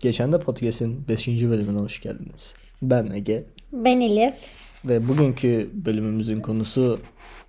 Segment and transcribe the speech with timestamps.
[0.00, 1.28] Geçen de podcast'in 5.
[1.28, 2.54] bölümüne hoş geldiniz.
[2.82, 4.34] Ben Ege Ben Elif.
[4.84, 7.00] ve bugünkü bölümümüzün konusu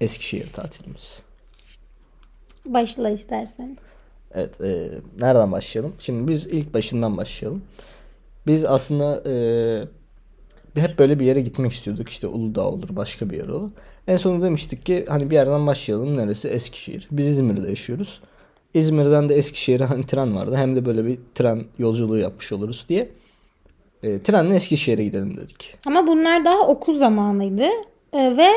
[0.01, 1.23] Eskişehir tatilimiz.
[2.65, 3.77] Başla istersen.
[4.33, 5.93] Evet, e, nereden başlayalım?
[5.99, 7.61] Şimdi biz ilk başından başlayalım.
[8.47, 12.09] Biz aslında e, hep böyle bir yere gitmek istiyorduk.
[12.09, 13.71] İşte Uludağ olur, başka bir yer olur.
[14.07, 16.17] En sonunda demiştik ki hani bir yerden başlayalım.
[16.17, 16.47] Neresi?
[16.47, 17.07] Eskişehir.
[17.11, 18.21] Biz İzmir'de yaşıyoruz.
[18.73, 20.55] İzmir'den de Eskişehir'e hani tren vardı.
[20.55, 23.09] Hem de böyle bir tren yolculuğu yapmış oluruz diye.
[24.03, 25.75] E, trenle Eskişehir'e gidelim dedik.
[25.85, 27.65] Ama bunlar daha okul zamanıydı.
[28.13, 28.49] Ee, ve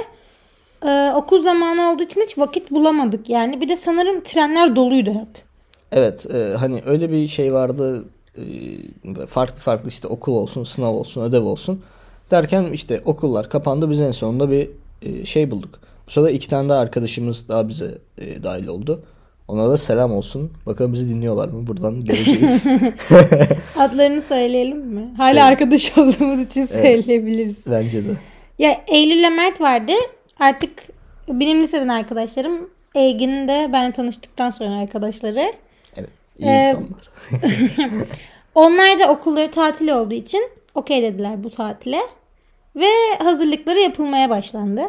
[0.88, 3.30] e, okul zamanı olduğu için hiç vakit bulamadık.
[3.30, 5.45] Yani bir de sanırım trenler doluydu hep.
[5.92, 8.04] Evet e, hani öyle bir şey vardı
[8.37, 11.82] e, farklı farklı işte okul olsun sınav olsun ödev olsun
[12.30, 14.70] derken işte okullar kapandı biz en sonunda bir
[15.02, 15.78] e, şey bulduk.
[16.06, 19.02] Bu sırada iki tane daha arkadaşımız daha bize e, dahil oldu.
[19.48, 20.52] Ona da selam olsun.
[20.66, 21.66] Bakalım bizi dinliyorlar mı?
[21.66, 22.66] Buradan göreceğiz.
[23.78, 25.14] Adlarını söyleyelim mi?
[25.16, 25.42] Hala Söyle.
[25.42, 26.86] arkadaş olduğumuz için Evet.
[26.86, 27.56] söyleyebiliriz.
[27.66, 28.10] Bence de.
[28.59, 29.92] Ya Eylül ile Mert vardı.
[30.38, 30.70] Artık
[31.28, 32.70] benim liseden arkadaşlarım.
[32.95, 35.52] Egin'in de benimle tanıştıktan sonra arkadaşları.
[35.96, 36.10] Evet.
[36.38, 37.10] iyi Ee, insanlar.
[38.54, 42.01] Onlar da okulları tatil olduğu için okey dediler bu tatile.
[42.76, 44.82] Ve hazırlıkları yapılmaya başlandı.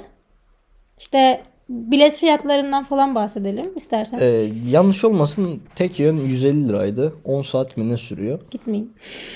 [0.99, 4.19] İşte bilet fiyatlarından falan bahsedelim istersen.
[4.19, 7.13] Ee, yanlış olmasın tek yön 150 liraydı.
[7.23, 8.39] 10 saat mi ne sürüyor?
[8.51, 8.93] Gitmeyin.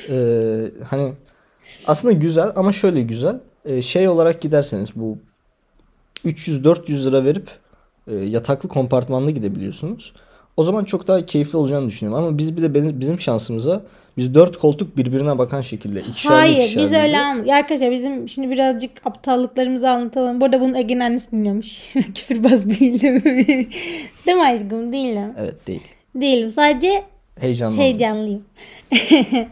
[0.10, 1.14] Ee, hani
[1.88, 3.40] aslında güzel ama şöyle güzel.
[3.66, 5.18] Ee, şey olarak giderseniz bu
[6.26, 7.50] 300-400 lira verip
[8.08, 10.14] e, yataklı kompartmanlı gidebiliyorsunuz.
[10.60, 12.24] O zaman çok daha keyifli olacağını düşünüyorum.
[12.24, 13.82] Ama biz bir de benim, bizim şansımıza
[14.18, 16.98] biz 4 koltuk birbirine bakan şekilde ikişerli Hayır biz ikişerliydi.
[16.98, 17.50] öyle almadık.
[17.50, 20.42] Arkadaşlar bizim şimdi birazcık aptallıklarımızı anlatalım.
[20.42, 21.94] Bu arada bunun Ege'nin annesi dinliyormuş.
[22.16, 23.24] Küfürbaz değilim.
[24.26, 24.94] Değil mi aşkım?
[24.94, 25.34] Değilim.
[25.38, 25.82] Evet değil.
[26.16, 26.52] Değilim.
[26.52, 27.04] Sadece
[27.40, 27.78] Heyecanlı.
[27.78, 28.44] Heyecanlıyım.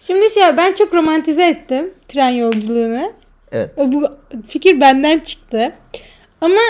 [0.00, 3.12] Şimdi şöyle ben çok romantize ettim tren yolculuğunu.
[3.52, 3.70] Evet.
[3.78, 4.08] Bu
[4.48, 5.72] fikir benden çıktı.
[6.40, 6.60] Ama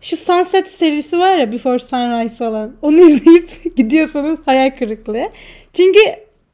[0.00, 2.72] şu Sunset serisi var ya Before Sunrise falan.
[2.82, 5.28] Onu izleyip gidiyorsanız hayal kırıklığı.
[5.72, 6.00] Çünkü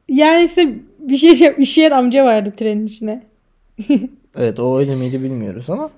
[0.08, 0.68] yani size
[0.98, 1.54] bir şey diyeceğim.
[1.58, 3.22] Üşüyen amca vardı trenin içine.
[4.38, 5.90] Evet o öyle miydi bilmiyoruz ama.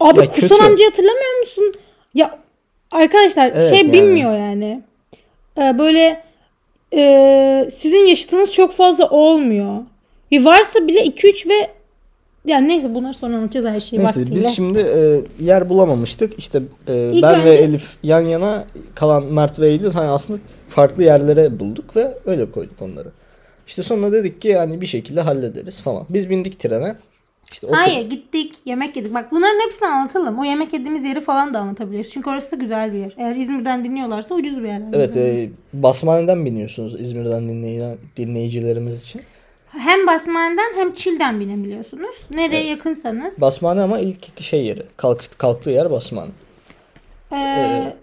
[0.00, 0.54] Abi Ya kusan kötü.
[0.64, 1.74] amcayı hatırlamıyor musun?
[2.14, 2.38] Ya
[2.90, 3.92] arkadaşlar Evet şey yani.
[3.92, 4.82] bilmiyor yani.
[5.58, 6.22] Ee, böyle
[6.96, 9.76] e, sizin yaşıtınız çok fazla olmuyor.
[10.30, 11.70] Bir varsa bile 2-3 ve
[12.44, 14.34] yani neyse bunları sonra anlatacağız her şeyi Neyse vaktiyle.
[14.34, 16.38] biz şimdi e, yer bulamamıştık.
[16.38, 18.64] İşte e, İlk ben ve önce- Elif yan yana
[18.94, 23.08] kalan Mert ve Eylül hani aslında farklı yerlere bulduk ve öyle koyduk onları.
[23.66, 26.06] İşte sonra dedik ki yani bir şekilde hallederiz falan.
[26.10, 26.96] Biz bindik trene.
[27.52, 29.14] İşte o Hayır gittik yemek yedik.
[29.14, 30.38] Bak bunların hepsini anlatalım.
[30.38, 32.10] O yemek yediğimiz yeri falan da anlatabiliriz.
[32.10, 33.14] Çünkü orası da güzel bir yer.
[33.18, 34.82] Eğer İzmir'den dinliyorlarsa ucuz bir yer.
[34.92, 39.22] Evet e, Basmane'den biniyorsunuz İzmir'den dinleyen dinleyicilerimiz için.
[39.70, 42.16] Hem Basmane'den hem Çil'den binebiliyorsunuz.
[42.34, 42.76] Nereye Evet.
[42.76, 43.40] yakınsanız.
[43.40, 44.82] Basmane ama ilk şey yeri.
[44.96, 46.30] Kalk, kalktığı yer Basmane.
[47.32, 47.96] Ee,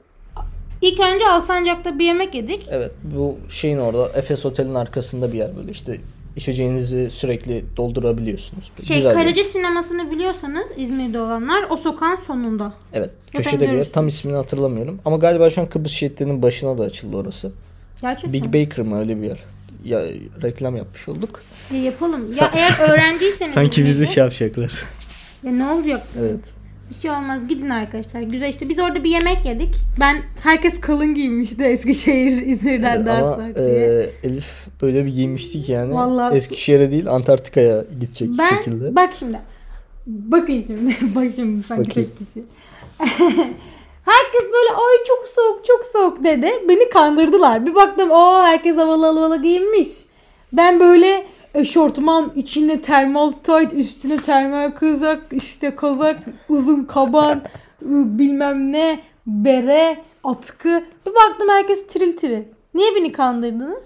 [0.81, 2.67] ilk önce Alsancak'ta bir yemek yedik.
[2.71, 5.97] Evet bu şeyin orada Efes Otel'in arkasında bir yer böyle işte
[6.35, 8.71] içeceğinizi sürekli doldurabiliyorsunuz.
[8.87, 9.23] Şey Güzel bir yer.
[9.23, 12.73] Karaca sinemasını biliyorsanız İzmir'de olanlar o sokağın sonunda.
[12.93, 13.09] Evet.
[13.33, 13.71] Köşede bir yer.
[13.73, 13.91] görürsün.
[13.91, 14.99] Tam ismini hatırlamıyorum.
[15.05, 17.51] Ama galiba şu an Kıbrıs şeridinin başına da açıldı orası.
[18.01, 18.33] Gerçekten.
[18.33, 19.39] Big Baker mı öyle bir yer.
[19.87, 20.01] Ya
[20.43, 21.41] reklam yapmış olduk.
[21.73, 22.31] Ya yapalım.
[22.41, 23.53] Ya eğer öğrenciyseniz
[24.15, 24.83] İzmir'de- yapacaklar.
[25.43, 26.07] Ya ne olacak?
[26.19, 26.53] Evet.
[26.89, 27.47] Bir şey olmaz.
[27.49, 28.21] Gidin arkadaşlar.
[28.21, 29.75] Güzel işte biz orada bir yemek yedik.
[29.99, 33.67] Ben herkes kalın giymişti Eskişehir İzmir'den Evet, daha ama sıcak diye.
[33.67, 38.95] e, Elif böyle bir giymişti ki yani Vallahi- Eskişehir'e değil Antarktika'ya gidecek Ben şekilde.
[38.95, 39.39] bak şimdi.
[40.07, 40.95] Bakın şimdi.
[41.15, 42.09] bak şimdi sanki Bakayım.
[44.07, 46.51] Herkes böyle ay çok soğuk çok soğuk dedi.
[46.69, 47.65] Beni kandırdılar.
[47.65, 49.87] Bir baktım o herkes havalı havalı giyinmiş.
[50.53, 56.19] Ben böyle eşortman içine termal tayt üstüne termal kazak işte kazak
[56.49, 57.41] uzun kaban
[57.81, 60.83] bilmem ne bere atkı.
[61.05, 62.43] Bir baktım herkes tiril tiril.
[62.73, 63.83] Niye beni kandırdınız?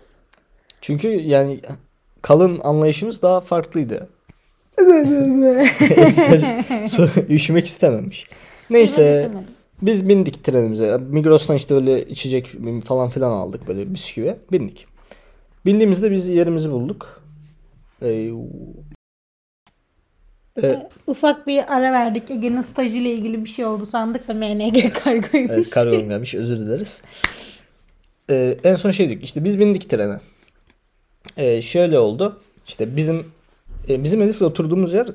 [0.81, 1.59] Çünkü yani
[2.21, 4.09] kalın anlayışımız daha farklıydı.
[7.29, 8.27] Üşümek istememiş.
[8.69, 9.31] Neyse
[9.81, 10.97] biz bindik trenimize.
[10.97, 12.55] Migros'tan işte böyle içecek
[12.85, 14.35] falan filan aldık böyle bisküvi.
[14.51, 14.87] Bindik.
[15.65, 17.21] Bindiğimizde biz yerimizi bulduk.
[18.01, 18.31] Ee,
[20.63, 22.31] e, Ufak bir ara verdik.
[22.31, 25.51] Ege'nin stajıyla ilgili bir şey oldu sandık da MNG kargoymuş.
[25.51, 27.01] evet kargo gelmiş özür dileriz.
[28.29, 30.19] Ee, en son şey dedik işte biz bindik trene.
[31.37, 32.41] Ee, şöyle oldu.
[32.67, 33.25] İşte bizim
[33.89, 35.07] e, bizim Elif'le oturduğumuz yer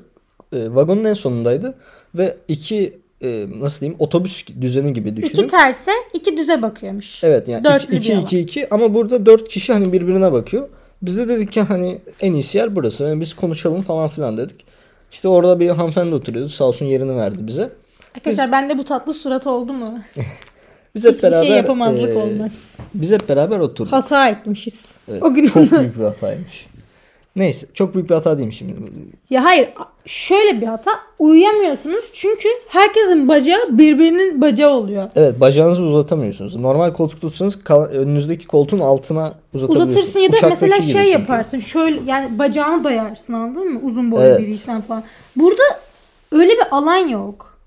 [0.53, 1.77] e, vagonun en sonundaydı
[2.15, 5.31] ve iki e, nasıl diyeyim otobüs düzeni gibi düşünün.
[5.43, 7.23] İki terse iki düze bakıyormuş.
[7.23, 10.69] Evet yani Dörtlü 2 bir 2 2 ama burada 4 kişi hani birbirine bakıyor.
[11.01, 13.03] Biz de dedik ki hani en iyisi yer burası.
[13.03, 14.65] Yani biz konuşalım falan filan dedik.
[15.11, 16.49] İşte orada bir hanımefendi oturuyordu.
[16.49, 17.69] Sağ olsun yerini verdi bize.
[18.15, 19.99] Arkadaşlar bende bu tatlı surat oldu mu?
[20.95, 22.51] Biz hep Hiçbir beraber şey yapamazlık e, olmaz.
[22.93, 23.93] Biz hep beraber oturduk.
[23.93, 24.73] Hata etmişiz.
[25.11, 26.67] Evet, O gün çok büyük bir hataymış.
[27.37, 28.73] Neyse çok büyük bir hata değil şimdi.
[29.29, 29.69] Ya hayır
[30.05, 35.09] şöyle bir hata uyuyamıyorsunuz çünkü herkesin bacağı birbirinin bacağı oluyor.
[35.15, 36.55] Evet bacağınızı uzatamıyorsunuz.
[36.55, 37.59] Normal koltuk tutsanız
[37.91, 39.95] önünüzdeki koltuğun altına uzatabiliyorsunuz.
[39.95, 41.09] Uzatırsın ya da Uçaktaki mesela şey çünkü.
[41.19, 41.59] yaparsın.
[41.59, 43.79] Şöyle yani bacağını dayarsın anladın mı?
[43.83, 44.39] Uzun boylu Evet.
[44.39, 45.03] biriysen falan.
[45.35, 45.63] Burada
[46.31, 47.57] öyle bir alan yok.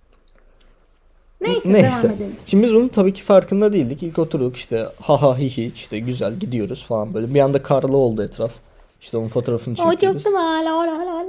[1.40, 2.02] Neyse, Neyse.
[2.08, 2.36] devam edelim.
[2.46, 4.02] Şimdi biz bunun tabii ki farkında değildik.
[4.02, 7.34] İlk oturduk işte ha ha hi hi işte güzel gidiyoruz falan böyle.
[7.34, 8.52] Bir anda karlı oldu etraf.
[9.00, 10.22] İşte onun fotoğrafını çekiyoruz.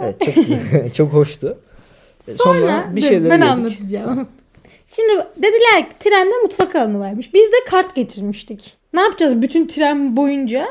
[0.04, 1.58] Evet çok güzel, çok hoştu.
[2.28, 3.52] E, Sonra, Sonra bir şeyler ben yedik.
[3.52, 4.28] anlatacağım.
[4.96, 7.34] Şimdi dediler ki trende mutfak alanı varmış.
[7.34, 8.78] Biz de kart getirmiştik.
[8.94, 10.68] Ne yapacağız bütün tren boyunca?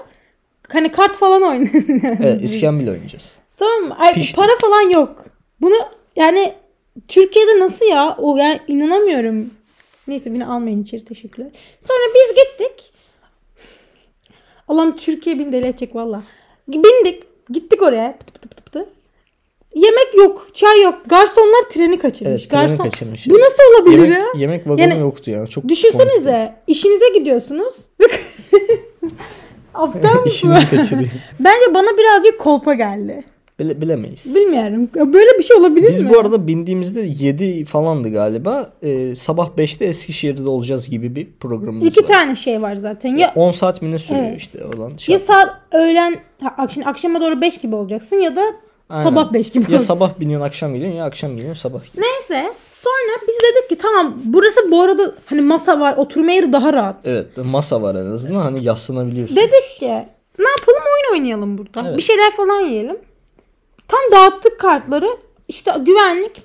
[0.69, 1.89] Hani kart falan oynarız.
[1.89, 2.19] yani.
[2.23, 3.39] Evet iskambil oynayacağız.
[3.59, 3.97] Tamam mı?
[3.99, 5.27] Ay, para falan yok.
[5.61, 5.75] Bunu
[6.17, 6.55] yani
[7.09, 8.17] Türkiye'de nasıl ya?
[8.19, 9.51] O yani inanamıyorum.
[10.09, 11.51] Neyse beni almayın içeri teşekkürler.
[11.81, 12.93] Sonra biz gittik.
[14.69, 16.23] Allah'ım Türkiye beni deli edecek valla.
[16.73, 17.23] Bindik.
[17.51, 18.19] Gittik oraya.
[18.19, 18.89] Pıtı pıtı pıtı pıtı.
[19.75, 20.47] Yemek yok.
[20.55, 20.95] Çay yok.
[21.07, 22.43] Garsonlar treni kaçırmış.
[22.43, 22.85] Evet treni Garson...
[22.85, 23.31] kaçırmış.
[23.31, 24.27] Bu nasıl olabilir yemek, ya?
[24.37, 25.47] yemek vagonu Yani yoktu ya.
[25.47, 25.69] Çok komikti.
[25.69, 26.55] Düşünsenize.
[26.67, 27.75] işinize gidiyorsunuz.
[29.75, 30.55] Aptal mısın?
[31.41, 33.25] Bence bana birazcık kolpa geldi.
[33.61, 34.35] Bile, bilemeyiz.
[34.35, 34.89] Bilmiyorum.
[35.13, 36.11] Böyle bir şey olabilir Biz mi?
[36.11, 38.71] bu arada bindiğimizde 7 falandı galiba.
[38.83, 42.07] Ee, sabah 5'te Eskişehir'de olacağız gibi bir programımız İki var.
[42.07, 43.17] tane şey var zaten.
[43.17, 44.41] Ya 10 saat mi ne sürüyor Evet.
[44.41, 45.21] işte olan ya şart.
[45.21, 46.17] saat öğlen
[46.59, 48.43] akşam, akşama doğru 5 gibi olacaksın ya da
[48.91, 49.05] Aynen.
[49.11, 49.87] sabah 5 gibi Ya olacaksın.
[49.87, 52.03] sabah biniyorsun akşam geliyorsun ya akşam geliyorsun sabah geliyorsun.
[52.33, 56.73] Neyse sonra biz dedik ki tamam burası bu arada hani masa var oturma yeri daha
[56.73, 56.97] rahat.
[57.05, 59.37] Evet masa var en azından hani yaslanabiliyorsun.
[59.37, 59.87] Dedik ki
[60.39, 61.83] ne yapalım oyun oynayalım burada.
[61.89, 61.97] Evet.
[61.97, 62.97] Bir şeyler falan yiyelim.
[63.91, 65.09] Tam dağıttık kartları.
[65.49, 66.43] İşte güvenlik.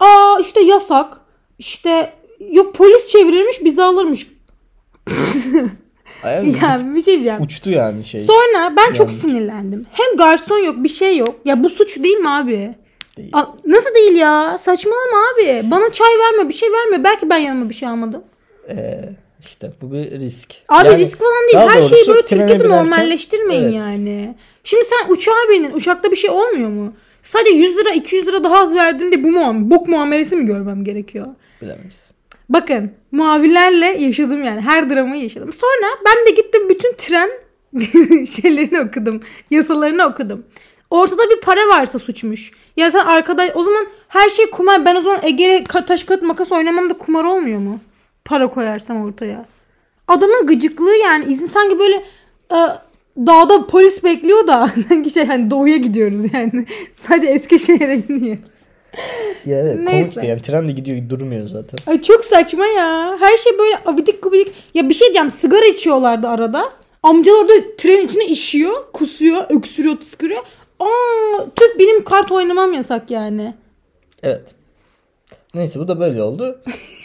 [0.00, 1.20] Aa işte yasak.
[1.58, 2.12] İşte
[2.50, 4.26] yok polis çevirilmiş bizi alırmış.
[6.24, 7.42] Ay, Yani bir şey diyeceğim.
[7.42, 8.20] Uçtu yani şey.
[8.20, 9.14] Sonra ben çok Yanlış.
[9.14, 9.86] sinirlendim.
[9.92, 11.34] Hem garson yok bir şey yok.
[11.44, 12.74] Ya bu suç değil mi abi?
[13.16, 13.30] Değil.
[13.32, 14.58] A- nasıl değil ya?
[14.58, 15.62] Saçmalama abi.
[15.70, 17.04] Bana çay verme bir şey verme.
[17.04, 18.22] Belki ben yanıma bir şey almadım.
[18.68, 19.00] Ee,
[19.40, 20.54] işte bu bir risk.
[20.68, 21.68] Abi Yani risk falan değil.
[21.82, 23.74] Her şeyi böyle Türkiye'de binerken- normalleştirmeyin Evet.
[23.74, 24.34] yani.
[24.64, 25.72] Şimdi sen uçağa binin.
[25.72, 26.92] Uçakta bir şey olmuyor mu?
[27.22, 31.26] Sadece 100 lira 200 lira daha az verdiğinde bu muam bok muamelesi mi görmem gerekiyor?
[31.62, 32.10] Bilemeyiz.
[32.48, 34.60] Bakın muavinlerle yaşadım yani.
[34.60, 35.52] Her dramayı yaşadım.
[35.52, 37.30] Sonra ben de gittim bütün tren
[38.26, 39.20] şeylerini okudum.
[39.50, 40.44] Yasalarını okudum.
[40.90, 42.50] Ortada bir para varsa suçmuş.
[42.76, 44.84] Ya sen arkadaş o zaman her şey kumar.
[44.84, 47.80] Ben o zaman Ege'ye taş kağıt makas oynamam da kumar olmuyor mu?
[48.24, 49.46] Para koyarsam ortaya.
[50.08, 51.24] Adamın gıcıklığı yani.
[51.32, 52.04] izin sanki böyle
[52.52, 52.58] e,
[53.16, 56.66] dağda polis bekliyor da sanki şey hani doğuya gidiyoruz yani.
[57.08, 58.50] Sadece Eskişehir'e gidiyoruz.
[59.46, 59.90] Ya evet Neyse.
[60.00, 61.78] komikti yani tren de gidiyor durmuyor zaten.
[61.86, 63.16] Ay çok saçma ya.
[63.20, 64.52] Her şey böyle abidik gubidik.
[64.74, 66.64] Ya bir şey diyeceğim sigara içiyorlardı arada.
[67.02, 70.42] Amcalar da tren içine işiyor, kusuyor, öksürüyor, tıskırıyor.
[70.80, 73.54] Aa, Türk benim kart oynamam yasak yani.
[74.22, 74.54] Evet.
[75.54, 76.60] Neyse bu da böyle oldu.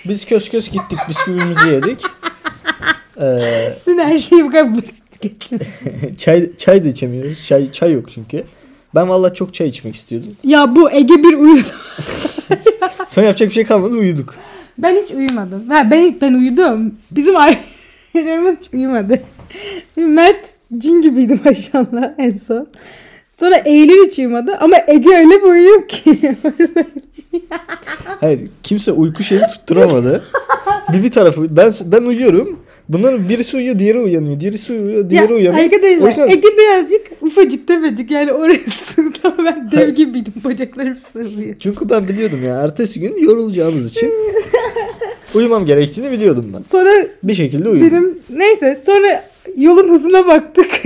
[0.09, 1.99] Biz kös kös gittik bisküvimizi yedik.
[3.21, 5.59] Ee, Sizin her şeyi bu kadar basit geçin.
[6.17, 7.43] çay çay da içemiyoruz.
[7.43, 8.43] Çay çay yok çünkü.
[8.95, 10.29] Ben vallahi çok çay içmek istiyordum.
[10.43, 11.67] ya bu Ege bir uyudu.
[13.09, 14.35] Sonra yapacak bir şey kalmadı uyuduk.
[14.77, 15.69] Ben hiç uyumadım.
[15.69, 16.95] Ha, ben ben uyudum.
[17.11, 19.21] Bizim ailelerimiz hiç uyumadı.
[19.95, 20.45] Mert
[20.77, 22.67] cin gibiydi maşallah en son.
[23.39, 26.35] Sonra Eylül hiç uyumadı ama Ege öyle bir uyuyor ki.
[28.19, 30.23] Hayır kimse uyku şeyi tutturamadı.
[30.93, 32.59] bir bir tarafı ben ben uyuyorum.
[32.89, 34.39] Bunların birisi uyuyor, diğeri uyanıyor.
[34.39, 35.63] Birisi uyuyor, diğeri ya, uyanıyor.
[35.65, 38.59] Arkadaşlar O yüzden Ege birazcık ufacık tefecik yani orası
[39.45, 41.55] ben dev gibiydim bacaklarım sığmıyor.
[41.59, 44.13] çünkü ben biliyordum ya ertesi gün yorulacağımız için
[45.35, 46.61] uyumam gerektiğini biliyordum ben.
[46.61, 46.93] Sonra
[47.23, 47.91] Bir şekilde uyudum.
[47.91, 49.23] benim neyse sonra
[49.57, 50.71] yolun hızına baktık.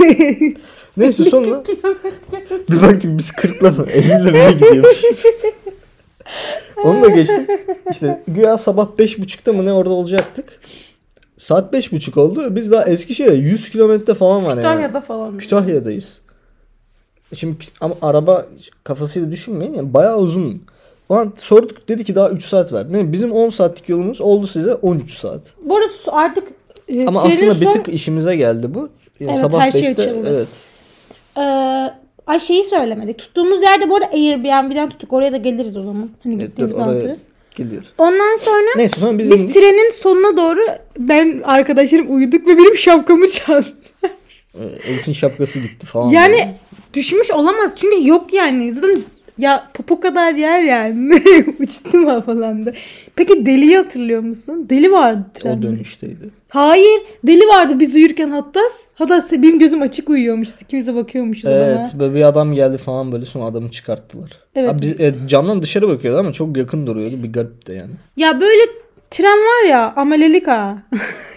[0.96, 1.62] Neyse sonra
[2.70, 5.24] bir baktık biz 40'la mı 50'le mi gidiyormuşuz.
[6.84, 7.48] Onu da geçtik.
[7.90, 10.60] İşte güya sabah 5.30'da mı ne orada olacaktık.
[11.38, 12.56] Saat 5.30 oldu.
[12.56, 14.56] Biz daha Eskişehir'e 100 kilometre falan var yani.
[14.56, 15.38] Kütahya'da falan.
[15.38, 16.20] Kütahya'dayız.
[17.34, 18.46] Şimdi ama araba
[18.84, 20.62] kafasıyla düşünmeyin yani bayağı uzun.
[21.08, 22.92] O an sorduk dedi ki daha 3 saat var.
[22.92, 25.54] Ne bizim 10 saatlik yolumuz oldu size 13 saat.
[25.64, 26.48] Bu artık
[26.88, 28.88] e, Ama aslında bir tık işimize geldi bu.
[29.20, 30.26] Yani Evet, sabah her şey 5'te açıldı.
[30.30, 30.48] evet.
[31.36, 31.40] Ee,
[32.26, 33.18] ay şeyi söylemedik.
[33.18, 35.12] Tuttuğumuz yerde bu arada Airbnb'den tuttuk.
[35.12, 36.10] Oraya da geliriz o zaman.
[36.22, 37.26] Hani Evet, gittiğimizi dur, oraya- anlatırız.
[37.54, 37.88] Geliyoruz.
[37.98, 39.54] Ondan sonra Neyse sonra biz, biz indik.
[39.54, 40.60] trenin sonuna doğru
[40.98, 43.66] ben arkadaşlarım uyuduk ve benim şapkamı çaldı.
[44.54, 46.10] Ee, Elif'in şapkası gitti falan.
[46.10, 46.54] Yani
[46.94, 48.72] düşmüş olamaz çünkü yok yani.
[48.72, 48.98] Zaten
[49.38, 51.22] ya popo kadar yer yani.
[51.60, 52.74] Uçtum havalandı.
[53.16, 54.66] Peki Deli'yi hatırlıyor musun?
[54.70, 55.66] Deli vardı o trende.
[55.66, 56.30] dönüşteydi.
[56.48, 57.00] Hayır.
[57.26, 58.60] Deli vardı biz uyurken hatta.
[58.94, 60.56] Hatta benim gözüm açık uyuyormuştu.
[60.62, 62.00] İkimiz de bakıyormuşuz Evet ona.
[62.00, 64.30] böyle bir adam geldi falan böyle sonra adamı çıkarttılar.
[64.54, 64.70] Evet.
[64.70, 67.92] Abi biz e, camdan dışarı bakıyordu ama çok yakın duruyordu bir garip de yani.
[68.16, 68.62] Ya böyle
[69.16, 70.78] tren var ya amelelik ha.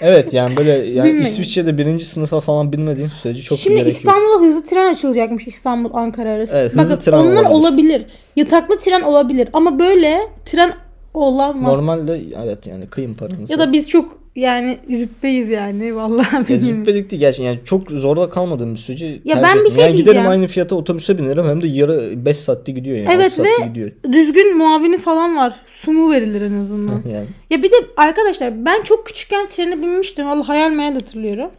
[0.02, 1.22] Evet yani böyle yani Bilmiyorum.
[1.22, 3.98] İsviçre'de birinci sınıfa falan binmediğin sürece çok Şimdi gerek yok.
[3.98, 6.58] İstanbul'a hızlı tren açılacakmış İstanbul Ankara arası.
[6.58, 7.50] Evet, hızlı Bakın tren onlar olabilir.
[7.50, 8.06] olabilir.
[8.36, 10.74] Yataklı tren olabilir ama böyle tren
[11.14, 11.74] olamaz.
[11.76, 13.54] Normalde evet yani kıyım paranızı.
[13.54, 18.30] Ya da biz çok yani züppeyiz yani vallahi ya züppelik değil gerçekten yani çok zorda
[18.30, 19.72] kalmadığım bir sürece Ya ben bir ettim.
[19.72, 20.28] şey yani giderim diyeceğim.
[20.28, 23.10] aynı fiyata otobüse binerim hem de yarı 5 saatte gidiyor yani.
[23.12, 23.92] Evet ve- gidiyor.
[24.12, 25.56] Düzgün muavini falan var.
[25.68, 27.02] Sumu verilir en azından.
[27.14, 27.28] yani.
[27.50, 30.28] ya bir de arkadaşlar ben çok küçükken trene binmiştim.
[30.28, 31.52] Vallahi hayal meyal hatırlıyorum.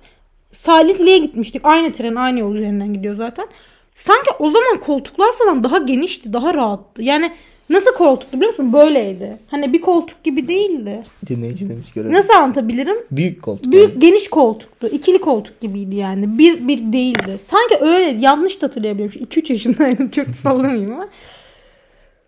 [0.52, 1.61] Salihli'ye gitmiştik.
[1.64, 3.47] Aynı tren aynı yol üzerinden gidiyor zaten.
[3.94, 7.02] Sanki o zaman koltuklar falan daha genişti, daha rahattı.
[7.02, 7.32] Yani
[7.70, 8.72] nasıl koltuktu biliyor musun?
[8.72, 9.37] Böyleydi.
[9.48, 11.02] Hani bir koltuk gibi değildi.
[11.28, 12.12] Dinleyicilerimiz görelim.
[12.12, 12.96] Nasıl anlatabilirim?
[13.10, 13.72] Büyük koltuk.
[13.72, 13.98] Büyük yani.
[13.98, 14.88] geniş koltuktu.
[14.88, 16.38] İkili koltuk gibiydi yani.
[16.38, 17.38] Bir bir değildi.
[17.46, 19.20] Sanki öyle yanlış da hatırlayabiliyorum.
[19.20, 20.10] 2-3 yaşındaydım.
[20.10, 21.08] Çok sallamayayım ama.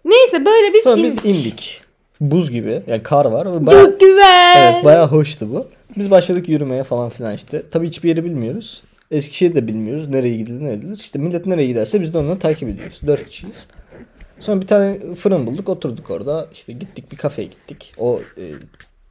[0.05, 1.25] Neyse böyle biz Sonra indik.
[1.25, 1.83] biz indik.
[2.21, 4.73] Buz gibi yani kar var bayağı, Çok güzel.
[4.73, 5.67] evet, bayağı hoştu bu.
[5.97, 7.63] Biz başladık yürümeye falan filan işte.
[7.71, 8.83] Tabii hiçbir yeri bilmiyoruz.
[9.11, 10.09] Eskişehir'i de bilmiyoruz.
[10.09, 10.97] Nereye gidilir ne edilir.
[10.99, 13.01] İşte millet nereye giderse biz de onları takip ediyoruz.
[13.07, 13.69] Dört kişiyiz.
[14.41, 16.47] Sonra bir tane fırın bulduk oturduk orada.
[16.53, 17.95] İşte gittik bir kafeye gittik.
[17.99, 18.43] O e,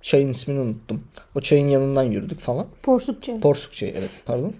[0.01, 1.03] çayın ismini unuttum.
[1.35, 2.65] O çayın yanından yürüdük falan.
[2.83, 3.39] Porsukça.
[3.39, 4.53] Porsuk çayı evet pardon.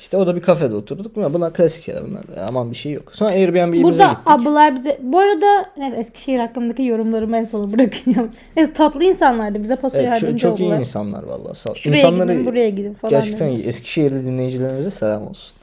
[0.00, 1.16] İşte o da bir kafede oturduk.
[1.16, 2.22] Bunlar, bunlar klasik şeyler bunlar.
[2.48, 3.14] Aman bir şey yok.
[3.14, 4.22] Sonra Airbnb'imize Burada gittik.
[4.26, 4.98] ablalar bize...
[5.02, 8.30] Bu arada neyse Eskişehir hakkındaki yorumlarımı en sona bırakacağım.
[8.56, 9.62] Neyse tatlı insanlardı.
[9.62, 10.78] Bize paso Evet, çok, yardımcı çok iyi oldular.
[10.80, 11.54] insanlar vallahi.
[11.54, 11.74] Sağ ol.
[11.74, 13.10] Şuraya İnsanları gidin buraya gidin falan.
[13.10, 13.56] gerçekten dedi.
[13.60, 13.66] iyi.
[13.66, 15.56] Eskişehirli dinleyicilerimize selam olsun.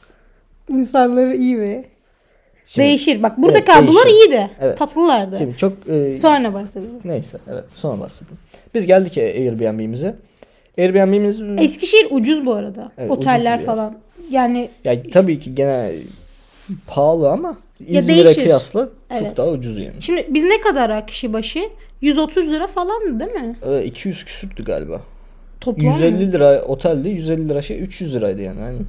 [0.69, 1.85] İnsanları iyi ve
[2.69, 3.23] Şimdi, değişir.
[3.23, 4.19] Bak buradaki Evet, ablalar değişir.
[4.29, 4.49] iyiydi.
[4.61, 4.77] Evet.
[4.77, 5.37] Tatlılardı.
[5.37, 6.99] şimdi çok e, Sonra bahsedelim.
[7.05, 8.37] neyse evet sonra bahsedeyim.
[8.75, 10.15] Biz geldik Airbnb'imize.
[10.77, 12.91] Airbnb'imiz Eskişehir ucuz bu arada.
[12.97, 13.95] Evet, Oteller falan.
[14.31, 15.91] Yani ya tabii ki gene
[16.87, 17.57] pahalı ama
[17.87, 19.21] İzmir'e kıyasla Evet.
[19.21, 19.93] çok daha ucuz yani.
[19.99, 21.59] şimdi biz ne kadar kişi başı?
[22.01, 23.55] 130 lira falandı değil mi?
[23.65, 25.01] Ee, 200 küsürtü galiba.
[25.61, 25.93] Toplam mı?
[25.93, 28.59] 150 lira otelde 150 lira şey 300 liraydı yani.
[28.59, 28.79] Hani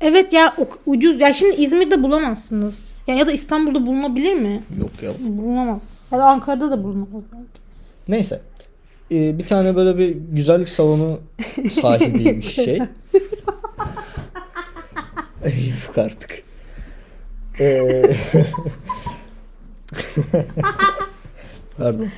[0.00, 0.54] Evet ya
[0.86, 1.20] ucuz.
[1.20, 2.78] Ya şimdi İzmir'de bulamazsınız.
[3.06, 4.62] Ya, ya da İstanbul'da bulunabilir mi?
[4.80, 5.10] yok ya.
[5.18, 5.98] Bulunamaz.
[6.12, 7.22] Ya da Ankara'da da bulunamaz.
[7.32, 7.46] belki.
[8.08, 8.40] Neyse.
[9.10, 11.20] Ee, bir tane böyle bir güzellik salonu
[11.70, 12.78] sahibiymiş şey.
[15.88, 16.42] Yok artık.
[17.60, 18.02] Ee,
[21.78, 22.08] Pardon.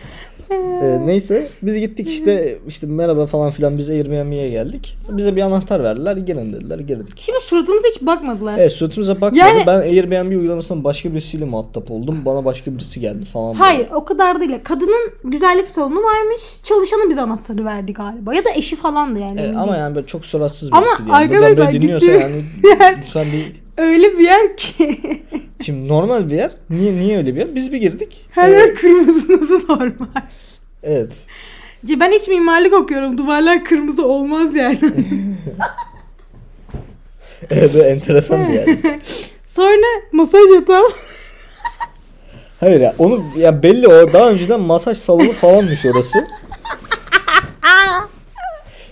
[0.50, 4.96] Ee, neyse biz gittik işte işte merhaba falan filan biz Airbnb'ye geldik.
[5.10, 6.16] Bize bir anahtar verdiler.
[6.16, 6.78] Gelin dediler.
[6.78, 7.12] Girdik.
[7.16, 8.58] Şimdi suratımıza hiç bakmadılar.
[8.58, 9.36] Evet suratımıza bakmadı.
[9.38, 12.22] Yani- Ben Airbnb uygulamasından başka birisiyle muhatap oldum.
[12.24, 13.48] Bana başka birisi geldi falan.
[13.48, 13.58] böyle.
[13.64, 14.50] Hayır o kadar değil.
[14.64, 16.42] Kadının güzellik salonu varmış.
[16.62, 18.34] Çalışanı bize anahtarı verdi galiba.
[18.34, 19.40] Ya da eşi falandı yani.
[19.40, 19.80] Emin ama değilim.
[19.80, 21.28] yani böyle çok suratsız Ama birisi diyelim.
[21.28, 22.42] Buradan arkadaşlar böyle dinliyorsa yani
[22.98, 25.00] lütfen bir Öyle bir yer ki.
[25.64, 26.50] Şimdi normal bir yer.
[26.70, 27.54] Niye niye öyle bir yer?
[27.54, 28.26] Biz bir girdik.
[28.30, 30.06] Her Ee, yer kırmızı nasıl normal.
[30.82, 31.12] evet.
[31.87, 33.18] Ya ben hiç mimarlık okuyorum.
[33.18, 34.78] Duvarlar kırmızı olmaz yani.
[37.50, 38.66] Evet böyle enteresan bir yer.
[39.44, 40.82] Sonra masaj yatağı.
[42.61, 46.26] Hayır ya onu ya belli o daha önceden masaj salonu falanmış orası.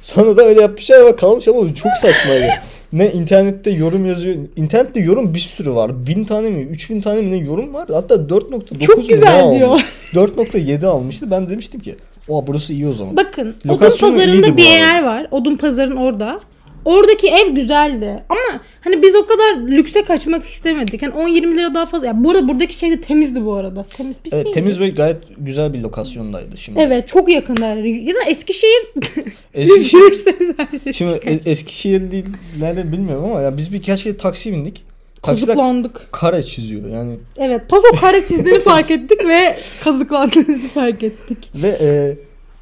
[0.00, 2.48] Sonra da öyle yapmışlar ama kalmış ama çok saçmaydı.
[2.92, 4.36] Ne internette yorum yazıyor.
[4.56, 6.06] İnternette yorum bir sürü var.
[6.06, 6.60] Bin tane mi?
[6.60, 7.88] Üç bin tane mi ne yorum var?
[7.92, 9.80] Hatta 4.9 Çok güzel diyor.
[10.14, 11.30] 4.7 almıştı.
[11.30, 11.96] Ben demiştim ki
[12.28, 13.16] Oha burası iyi o zaman.
[13.16, 15.26] Bakın Lokasyonu odun pazarında bir yer var.
[15.30, 16.40] Odun pazarın orada.
[16.86, 18.22] Oradaki ev güzeldi.
[18.28, 21.02] Ama hani biz o kadar lükse kaçmak istemedik.
[21.02, 22.06] Hani 10-20 lira daha fazla.
[22.06, 23.82] Ya burada buradaki şey de temizdi bu arada.
[23.82, 24.54] Temiz pis Evet değildi.
[24.54, 26.80] temiz ve gayet güzel bir lokasyondaydı şimdi.
[26.80, 27.76] Evet çok yakınlar.
[27.76, 28.86] Ya da Eskişehir
[29.54, 31.30] Eskişehir, yürürseniz her yere şimdi çıkar.
[31.32, 34.84] Es- Eskişehirliler bilmiyorum ama ya biz birkaç kere taksi bindik.
[35.22, 36.08] Taksiler Kazıklandık.
[36.12, 37.14] kare çiziyor yani.
[37.36, 41.38] Evet paso kare çizdiğini fark ettik ve kazıklandığımızı fark ettik.
[41.54, 42.16] Ve e,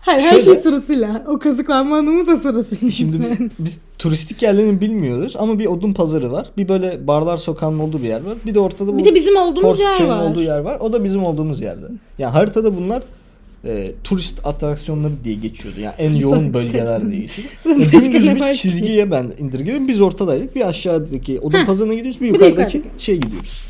[0.04, 1.24] Hayır her Şöyle- şey sırasıyla.
[1.28, 2.90] O kazıklanma anımız da sırasıyla.
[2.90, 6.46] Şimdi biz, biz turistik yerlerini bilmiyoruz ama bir odun pazarı var.
[6.56, 8.34] Bir böyle barlar sokağının olduğu bir yer var.
[8.46, 10.30] Bir de ortada bu Bir de bizim olduğumuz yer var.
[10.30, 10.76] olduğu yer var.
[10.80, 11.86] O da bizim olduğumuz yerde.
[12.18, 13.02] Yani haritada bunlar
[13.64, 15.80] e, turist atraksiyonları diye geçiyordu.
[15.80, 17.52] Yani en yoğun bölgeler diye geçiyordu.
[17.66, 19.88] E, dümdüz bir çizgiye ben indirgedim.
[19.88, 20.56] Biz ortadaydık.
[20.56, 21.66] Bir aşağıdaki odun Heh.
[21.66, 22.20] pazarına gidiyoruz.
[22.20, 23.60] Bir yukarıdaki şey gidiyoruz.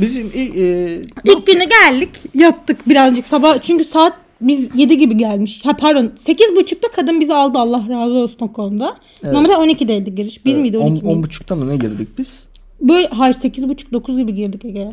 [0.00, 2.08] Bizim ilk, e, İlk güne geldik.
[2.34, 3.58] Yattık birazcık sabah.
[3.62, 5.60] Çünkü saat biz 7 gibi gelmiş.
[5.64, 8.96] Ha pardon 8.30'da kadın bizi aldı Allah razı olsun o konuda.
[9.22, 9.32] Evet.
[9.32, 10.44] Normalde 12'deydi giriş.
[10.44, 11.26] 1 miydi 12 on, on miydi?
[11.26, 12.46] buçukta mı ne girdik biz?
[12.80, 14.92] Böyle hayır 8.30 9 gibi girdik Ege.